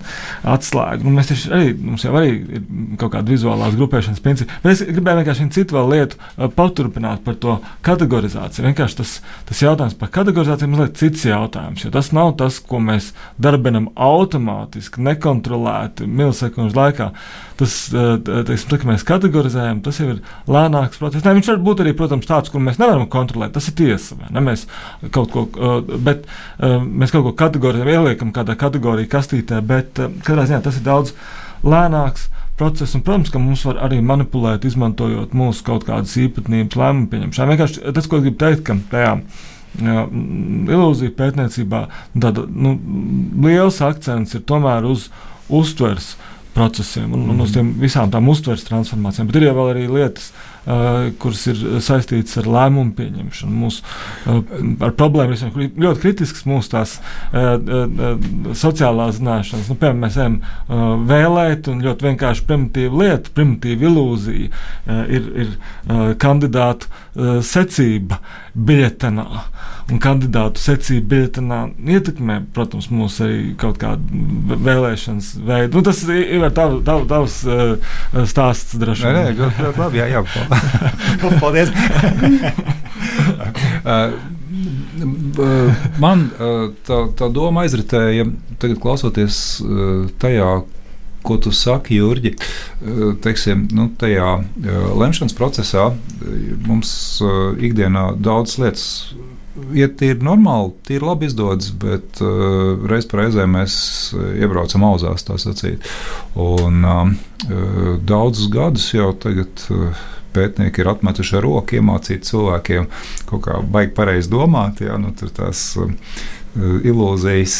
[0.51, 1.07] atslēgu.
[1.07, 2.67] Nu, mēs taču arī, mums jau arī ir
[2.99, 4.59] kaut kāda vizuālās grupēšanas principi.
[4.65, 7.55] Bet es gribēju vienkārši citu vēl lietu paturpināt par to
[7.87, 8.67] kategorizāciju.
[8.67, 9.15] Vienkārši tas,
[9.47, 13.92] tas jautājums par kategorizāciju ir mazliet cits jautājums, jo tas nav tas, ko mēs darbinam
[13.95, 17.09] automātiski, nekontrolēti milisekundžu laikā.
[17.59, 21.25] Tas, eh, teiksim, tā, mēs kategorizējam, tas jau ir lēnāks process.
[21.25, 23.53] Ne, viņš var būt arī, protams, tāds, kur mēs nevaram kontrolēt.
[23.53, 24.17] Tas ir tiesa.
[24.31, 24.41] Ne?
[24.41, 24.65] Mēs
[25.11, 26.25] kaut ko, eh, bet
[26.59, 31.13] eh, mēs kaut ko kategorizējam, ieliekam kādā kategorijā kastītē, bet katrā ziņā tas ir daudz
[31.63, 32.97] lēnāks procesu.
[32.97, 37.49] Un, protams, ka mums var arī manipulēt, izmantojot mūsu kaut kādas īpatnības lēmumu pieņemšanā.
[37.53, 39.21] Vienkārši tas, ko es gribu teikt, ka tajā Jā,
[39.81, 42.75] ilūzija pētniecībā tāda, nu,
[43.45, 45.09] liels akcents ir tomēr uz
[45.53, 46.13] uztveres
[46.53, 47.53] procesiem un, un uz mhm.
[47.55, 49.29] tiem visām tām uztveres transformācijām.
[49.29, 50.27] Bet ir jau arī lietas,
[50.67, 53.81] uh, kuras ir saistītas ar lēmumu pieņemšanu, mūsu,
[54.29, 54.43] uh,
[54.85, 58.27] ar problēmu risināšanu, kur ir ļoti kritisks mūsu tās uh, uh,
[58.59, 59.71] sociālās zināšanas.
[59.71, 65.31] Nu, piemēram, mēs ejam uh, vēlēt, un ļoti vienkārši primitīva lieta, primitīva ilūzija uh, ir,
[65.45, 67.02] ir uh, kandidātu uh,
[67.45, 68.19] secība
[68.53, 69.25] biļetenā.
[69.91, 71.59] Un kandidātu secība biļetenā
[71.95, 74.23] ietekmē, protams, mūsu arī kaut kādu
[74.63, 75.77] vēlēšanas veidu.
[75.77, 77.97] Nu, tas ir tav, tav, tavs uh,
[78.29, 79.17] stāsts droši vien.
[79.17, 80.21] Nē, nē, ļoti labi, jā, jā.
[81.43, 81.73] Paldies!
[83.83, 84.15] uh,
[86.03, 86.27] Man
[86.87, 88.27] tā, tā doma aizritēja,
[88.61, 89.37] tagad klausoties
[90.21, 90.49] tajā,
[91.23, 92.33] ko tu saki, Jurģi,
[93.23, 94.35] teiksim, nu, tajā
[94.99, 95.89] lemšanas procesā
[96.67, 96.93] mums
[97.63, 98.87] ikdienā daudz lietas
[99.73, 103.75] iet tīri normāli, tīri labi izdodas, bet uh, reiz reizē mēs
[104.41, 105.85] iebraucam auzās, tā sacīt.
[106.39, 107.13] Un uh,
[108.01, 109.69] daudzus gadus jau tagad.
[109.69, 112.87] Uh, Pētnieki ir atmetuši ar roku, iemācīt cilvēkiem
[113.29, 114.79] kaut kā baigi pareizi domāt.
[114.81, 115.75] Jā, nu, tur tās
[116.59, 117.55] ilūzijas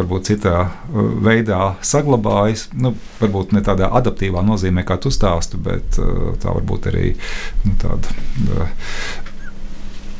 [0.00, 0.66] varbūt citā
[1.24, 2.66] veidā saglabājas.
[2.76, 7.14] Nu, varbūt ne tādā adaptīvā nozīmē, kā tu stāsti, bet tā varbūt arī
[7.64, 8.12] nu, tāda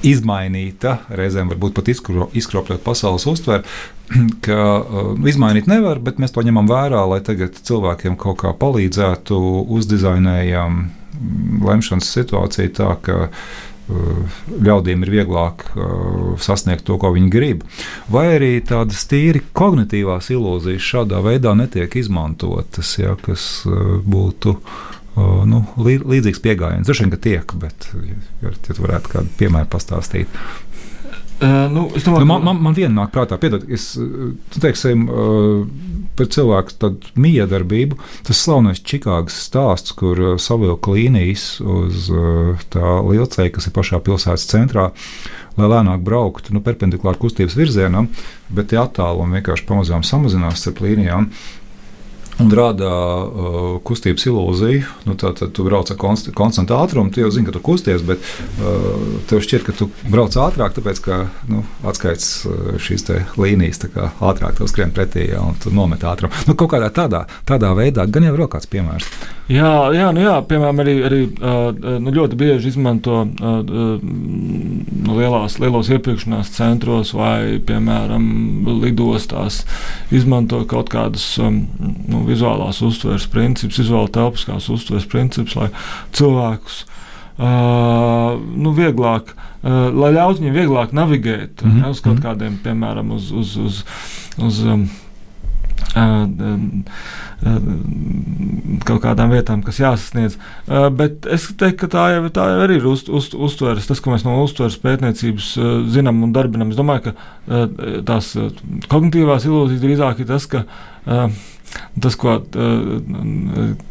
[0.06, 3.66] izmainīta, reizēm varbūt pat izkro, izkropļot pasaules uztveri,
[4.46, 9.40] ka uh, izmainīt nevar, bet mēs to ņemam vērā, lai tagad cilvēkiem kaut kā palīdzētu,
[9.76, 13.44] uzdizainējam mm, lemšanas situāciju tā, ka uh,
[14.66, 17.66] ļaudīm ir vieglāk uh, sasniegt to, ko viņi grib.
[18.12, 24.56] Vai arī tādas tīri kognitīvās ilūzijas šādā veidā netiek izmantotas, ja, kas uh, būtu
[25.50, 26.90] nu, līdzīgs pieejams.
[26.90, 30.40] Vien, ka tiek, bet ja, ja tu varētu kādu piemēru pastāstīt.
[31.40, 33.94] Uh, nu, domāju, nu, man, man, man viena nāk prātā, piedod, es,
[34.60, 35.62] teiksim, uh,
[36.18, 37.96] par cilvēku miedarbību.
[38.26, 42.10] Tas slavenais Čikāgas stāsts, kur uh, savilka līnijas uz
[42.74, 44.90] tā lielceļa, kas ir pašā pilsētas centrā,
[45.56, 48.10] lai lēnāk brauktu nu, perpendikulāri kustības virzienam,
[48.52, 51.30] bet tie attālumi vienkārši pamazām samazinās starp līnijām.
[52.40, 54.84] Un rada uh, kustības ilūziju.
[55.08, 58.04] Nu, tā, tad tu brauc ar konst, konstantu ātrumu, tu jau zini, ka tu kusties,
[58.06, 58.22] bet
[58.60, 61.20] uh, tev šķiet, ka tu brauc ātrāk, tāpēc ka
[61.50, 63.08] nu, atskaits uh, šīs
[63.40, 66.34] līnijas ātrāk tev skrien pretī ja, un tu nomet ātrumu.
[66.48, 69.06] Nu, kaut kādā tādā, tādā veidā, gan jau ir vēl kāds piemērs.
[69.50, 75.58] Jā, jā, nu jā piemēram, arī, arī uh, nu, ļoti bieži izmanto uh, nu, lielās,
[75.62, 78.28] lielos iepirkšanās centros vai, piemēram,
[78.84, 79.64] lidostās,
[80.14, 81.64] izmanto kaut kādus um,
[82.06, 85.68] nu, vizuālās uztveres principus, vizuālā telpiskās uztveres principus, lai
[86.16, 91.84] cilvēkus uh, nu, vieglāk, uh, lai ļautu viņiem vieglāk navigēt mm -hmm.
[91.84, 92.26] ja, uz kaut mhm.
[92.26, 93.30] kādiem, piemēram, uz.
[93.32, 93.84] uz, uz,
[94.38, 94.88] uz um,
[98.86, 100.36] kaut kādām vietām, kas jāsasniedz.
[100.96, 104.12] Bet es teiktu, ka tā jau, tā jau arī ir uz, uz, uztveres, tas, ko
[104.14, 105.52] mēs no uztveres pētniecības
[105.92, 106.72] zinām un darbinām.
[106.72, 107.62] Es domāju, ka
[108.08, 108.34] tās
[108.92, 110.66] kognitīvās ilūzijas drīzāk ir tas, ka
[112.00, 112.36] Tas, ko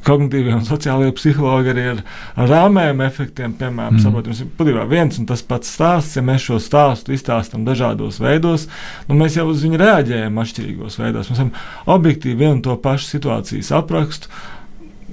[0.07, 1.99] kognitīvie un sociālie psihologi arī ar,
[2.39, 4.03] ar rāmējuma efektiem, piemēram, mm.
[4.03, 6.17] saprot, mums ir patiesībā viens un tas pats stāsts.
[6.17, 8.67] Ja mēs šo stāstu izstāstām dažādos veidos,
[9.07, 11.31] nu, mēs jau uz viņu reaģējam atšķirīgos veidos.
[11.31, 11.53] Mēs varam
[11.95, 14.29] objektīvi vienu un to pašu situācijas aprakstu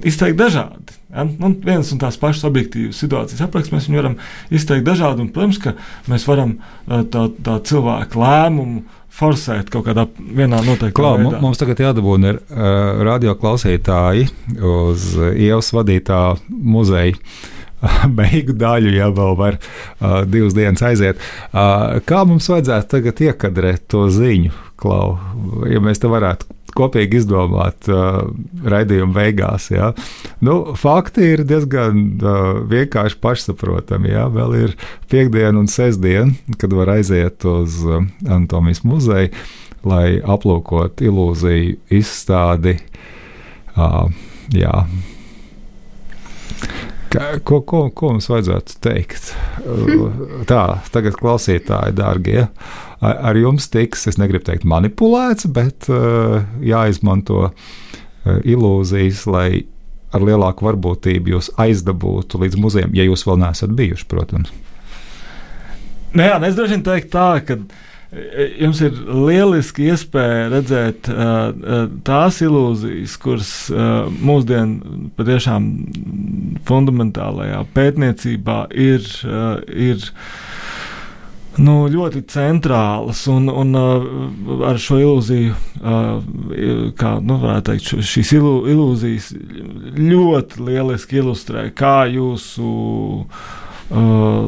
[0.05, 0.93] izteikt dažādi.
[1.09, 1.25] Ja?
[1.25, 4.17] Nu, viens un tās pašas objektīvas situācijas apraksts mēs varam
[4.53, 5.23] izteikt dažādi.
[5.23, 5.73] Un, protams, ka
[6.07, 8.83] mēs varam tā, tā cilvēku lēmumu
[9.17, 11.39] forsēt kaut kādā vienā noteiktā Klau, veidā.
[11.41, 14.27] Mums tagad jādabūna ir uh, radioklausītāji
[14.61, 17.17] uz ielas vadītā muzeja.
[18.17, 21.21] Beigu daļu, ja vēl var uh, divas dienas aiziet.
[21.49, 25.17] Uh, kā mums vajadzētu tagad iekadrēt to ziņu, Klau?
[25.69, 28.27] Ja mēs te varētu kopīgi izdomāt uh,
[28.67, 29.69] raidījuma beigās.
[29.73, 29.91] Ja.
[30.45, 34.13] Nu, fakti ir diezgan uh, vienkārši pašsaprotami.
[34.13, 34.27] Ja.
[34.33, 34.75] Vēl ir
[35.11, 39.33] piekdiena un sestdiena, kad var aiziet uz uh, Anatomijas muzeju,
[39.87, 42.77] lai aplūkotu ilūziju izstādi.
[43.77, 44.09] Uh,
[44.55, 44.85] jā.
[47.47, 49.31] Ko, ko, ko mums vajadzētu teikt?
[49.67, 52.35] Uh, tā, tagad klausītāji, dārgie.
[52.37, 52.45] Ja?
[53.01, 59.49] Ar jums tiks, es negribu teikt, manipulēts, bet uh, jāizmanto uh, ilūzijas, lai
[60.15, 64.53] ar lielāku varbūtību jūs aizdabūtu līdz muzejam, ja jūs vēl neesat bijuši, protams.
[66.15, 68.95] Nu jā, es droši vien teiktu tā, ka e, jums ir
[69.27, 75.67] lieliski iespēja redzēt uh, tās ilūzijas, kuras uh, mūsdienu patiešām
[76.65, 79.11] fundamentālajā pētniecībā ir.
[79.27, 79.59] Uh,
[79.91, 80.09] ir
[81.61, 84.07] nu, ļoti centrālas un, un uh,
[84.69, 89.31] ar šo ilūziju, uh, kā nu, varētu teikt, šīs ilū, ilūzijas
[89.97, 92.69] ļoti lieliski ilustrē, kā jūsu
[93.23, 94.47] uh,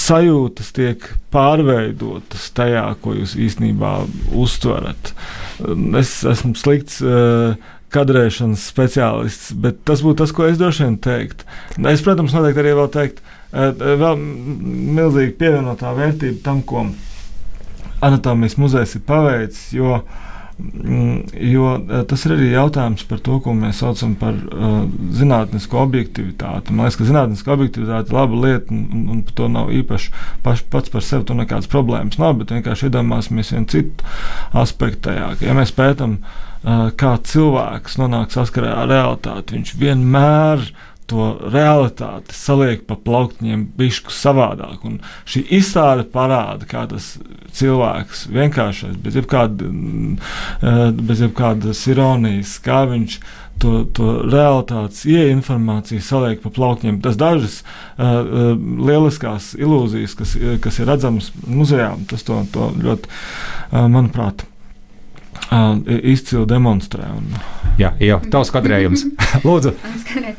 [0.00, 3.96] sajūtas tiek pārveidotas tajā, ko jūs īstenībā
[4.36, 5.14] uztverat.
[6.00, 7.02] Es esmu slikts.
[7.04, 11.46] Uh, kadrēšanas speciālists, bet tas būtu tas, ko es droši vien teiktu.
[11.90, 14.18] Es, protams, noteikti arī vēl teiktu, vēl
[14.96, 16.86] milzīgi pievienotā vērtība tam, ko
[18.00, 19.72] anatomijas muzejs ir paveicis.
[19.74, 20.00] Jo,
[20.58, 21.72] mm, jo
[22.08, 24.84] tas ir arī jautājums par to, ko mēs saucam par uh,
[25.16, 26.72] zinātnisko objektivitāti.
[26.72, 30.62] Man liekas, ka zinātniska objektivitāte ir laba lieta, un, un par to nav īpaši paš,
[30.70, 32.20] pats par sevi nekādas problēmas.
[32.22, 34.14] Nav, bet vienkārši iedomāsimies vienu citu
[34.62, 40.64] aspektu tajā, ka ja mēs pētām, uh, kā cilvēks nonāk saskarē ar realitāti, viņš vienmēr
[40.70, 44.84] ir to realitāti saliek pa plauktiņiem bišku savādāk.
[44.86, 47.16] Un šī izstāde parāda, kā tas
[47.56, 50.16] cilvēks vienkāršais, bez jebkāda, mm,
[50.62, 53.20] eh, bez jebkādas ironijas, kā viņš
[53.60, 57.00] to, to realitātes ieinformāciju saliek pa plauktiņiem.
[57.04, 60.32] Tas dažas uh, lieliskās ilūzijas, kas,
[60.64, 64.46] kas ir redzamas muzejā, tas to, to ļoti, uh, manuprāt,
[65.48, 67.10] uh, izcili demonstrē.
[67.16, 67.30] Un...
[67.80, 69.06] Jā, jau tavs kadrējums.
[69.46, 69.72] Lūdzu.
[69.76, 70.34] uh,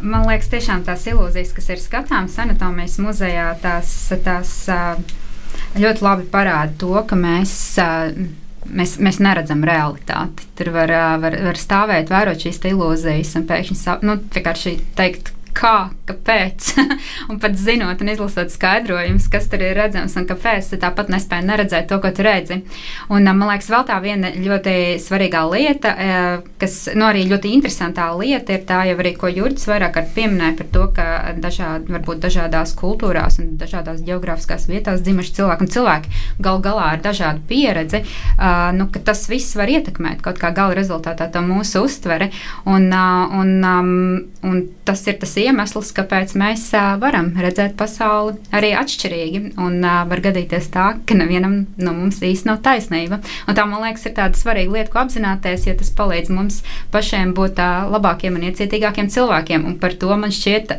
[0.00, 5.00] man liekas, tiešām tās ilūzijas, kas ir skatāmas anatomijas muzejā, tās, tās uh,
[5.78, 7.56] ļoti labi parāda to, ka mēs.
[7.82, 8.28] Uh,
[8.68, 10.44] Mēs, mēs neredzam realitāti.
[10.58, 10.90] Tur var,
[11.22, 14.16] var, var stāvēt, vērot šīs ilūzijas, un pēkšņi nu,
[14.98, 16.70] teikt, kā, kāpēc,
[17.30, 21.46] un pat zinot un izlasot skaidrojumus, kas tur ir redzams un kāpēc, tad tāpat nespēja
[21.48, 22.60] neredzēt to, ko tu redzi.
[23.12, 25.94] Un man liekas, vēl tā viena ļoti svarīgā lieta,
[26.60, 30.56] kas nu, arī ļoti interesantā lieta ir tā, jau arī, ko Jurģis vairāk kārt pieminēja
[30.60, 36.24] par to, ka dažādi, varbūt dažādās kultūrās un dažādās geogrāfiskās vietās dzimuši cilvēki un cilvēki
[36.44, 38.04] gal galā ar dažādu pieredzi,
[38.78, 42.30] nu, ka tas viss var ietekmēt kaut kā gala rezultātā to mūsu uztveri,
[42.68, 43.52] un, un,
[44.46, 46.66] un tas ir tas iemesls, iemesls, kāpēc mēs
[47.02, 49.42] varam redzēt pasauli arī atšķirīgi.
[49.60, 53.20] Un var gadīties tā, ka nevienam no mums īsti nav taisnība.
[53.48, 56.60] Un tā, man liekas, ir tāda svarīga lieta, ko apzināties, jo tas palīdz mums
[56.94, 59.66] pašiem būt labākiem un iecietīgākiem cilvēkiem.
[59.68, 60.76] Un par to man šķiet,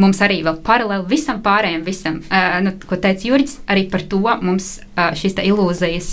[0.00, 2.20] mums arī vēl paralēli visam pārējiem, visam,
[2.66, 6.12] nu, ko teica Jurģis, arī par to mums šīs ilūzijas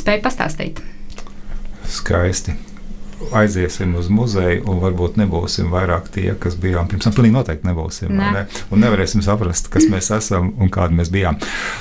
[0.00, 0.82] spēja pastāstīt.
[1.90, 2.69] Skaisti
[3.32, 7.14] aiziesim uz muzeju, un varbūt nebūsim vairāk tie, kas bijām pirms tam.
[7.16, 8.12] Pilnīgi noteikti nebūsim.
[8.16, 8.30] Ne.
[8.34, 8.44] Ne?
[8.72, 11.38] Un nevarēsim saprast, kas mēs esam un kādi mēs bijām.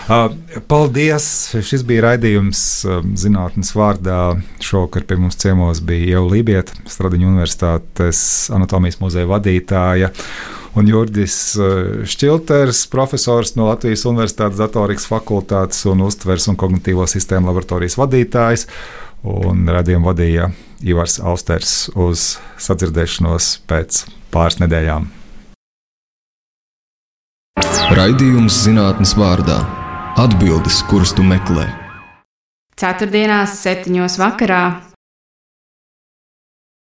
[0.10, 0.30] Uh,
[0.72, 1.30] paldies!
[1.66, 4.22] Šis bija raidījums uh, zinātnes vārdā.
[4.64, 8.22] Šovakar pie mums ciemos bija jau Lībieta, Stradiņa Universitātes
[8.56, 10.14] anatomijas muzeja vadītāja.
[10.78, 17.50] Un Jurgis uh, Šķilters, profesors no Latvijas Universitātes datorikas fakultātes un uztvers un kognitīvo sistēmu
[17.50, 18.68] laboratorijas vadītājs.
[19.28, 20.50] Un radījumu vadīja
[20.88, 25.10] Ivars Austers uz sadzirdēšanos pēc pāris nedēļām.
[28.00, 29.60] Raidījums zinātnes vārdā-
[30.24, 31.68] atbildes, kuras tu meklē.
[32.80, 34.89] Ceturtdienās, septiņos vakarā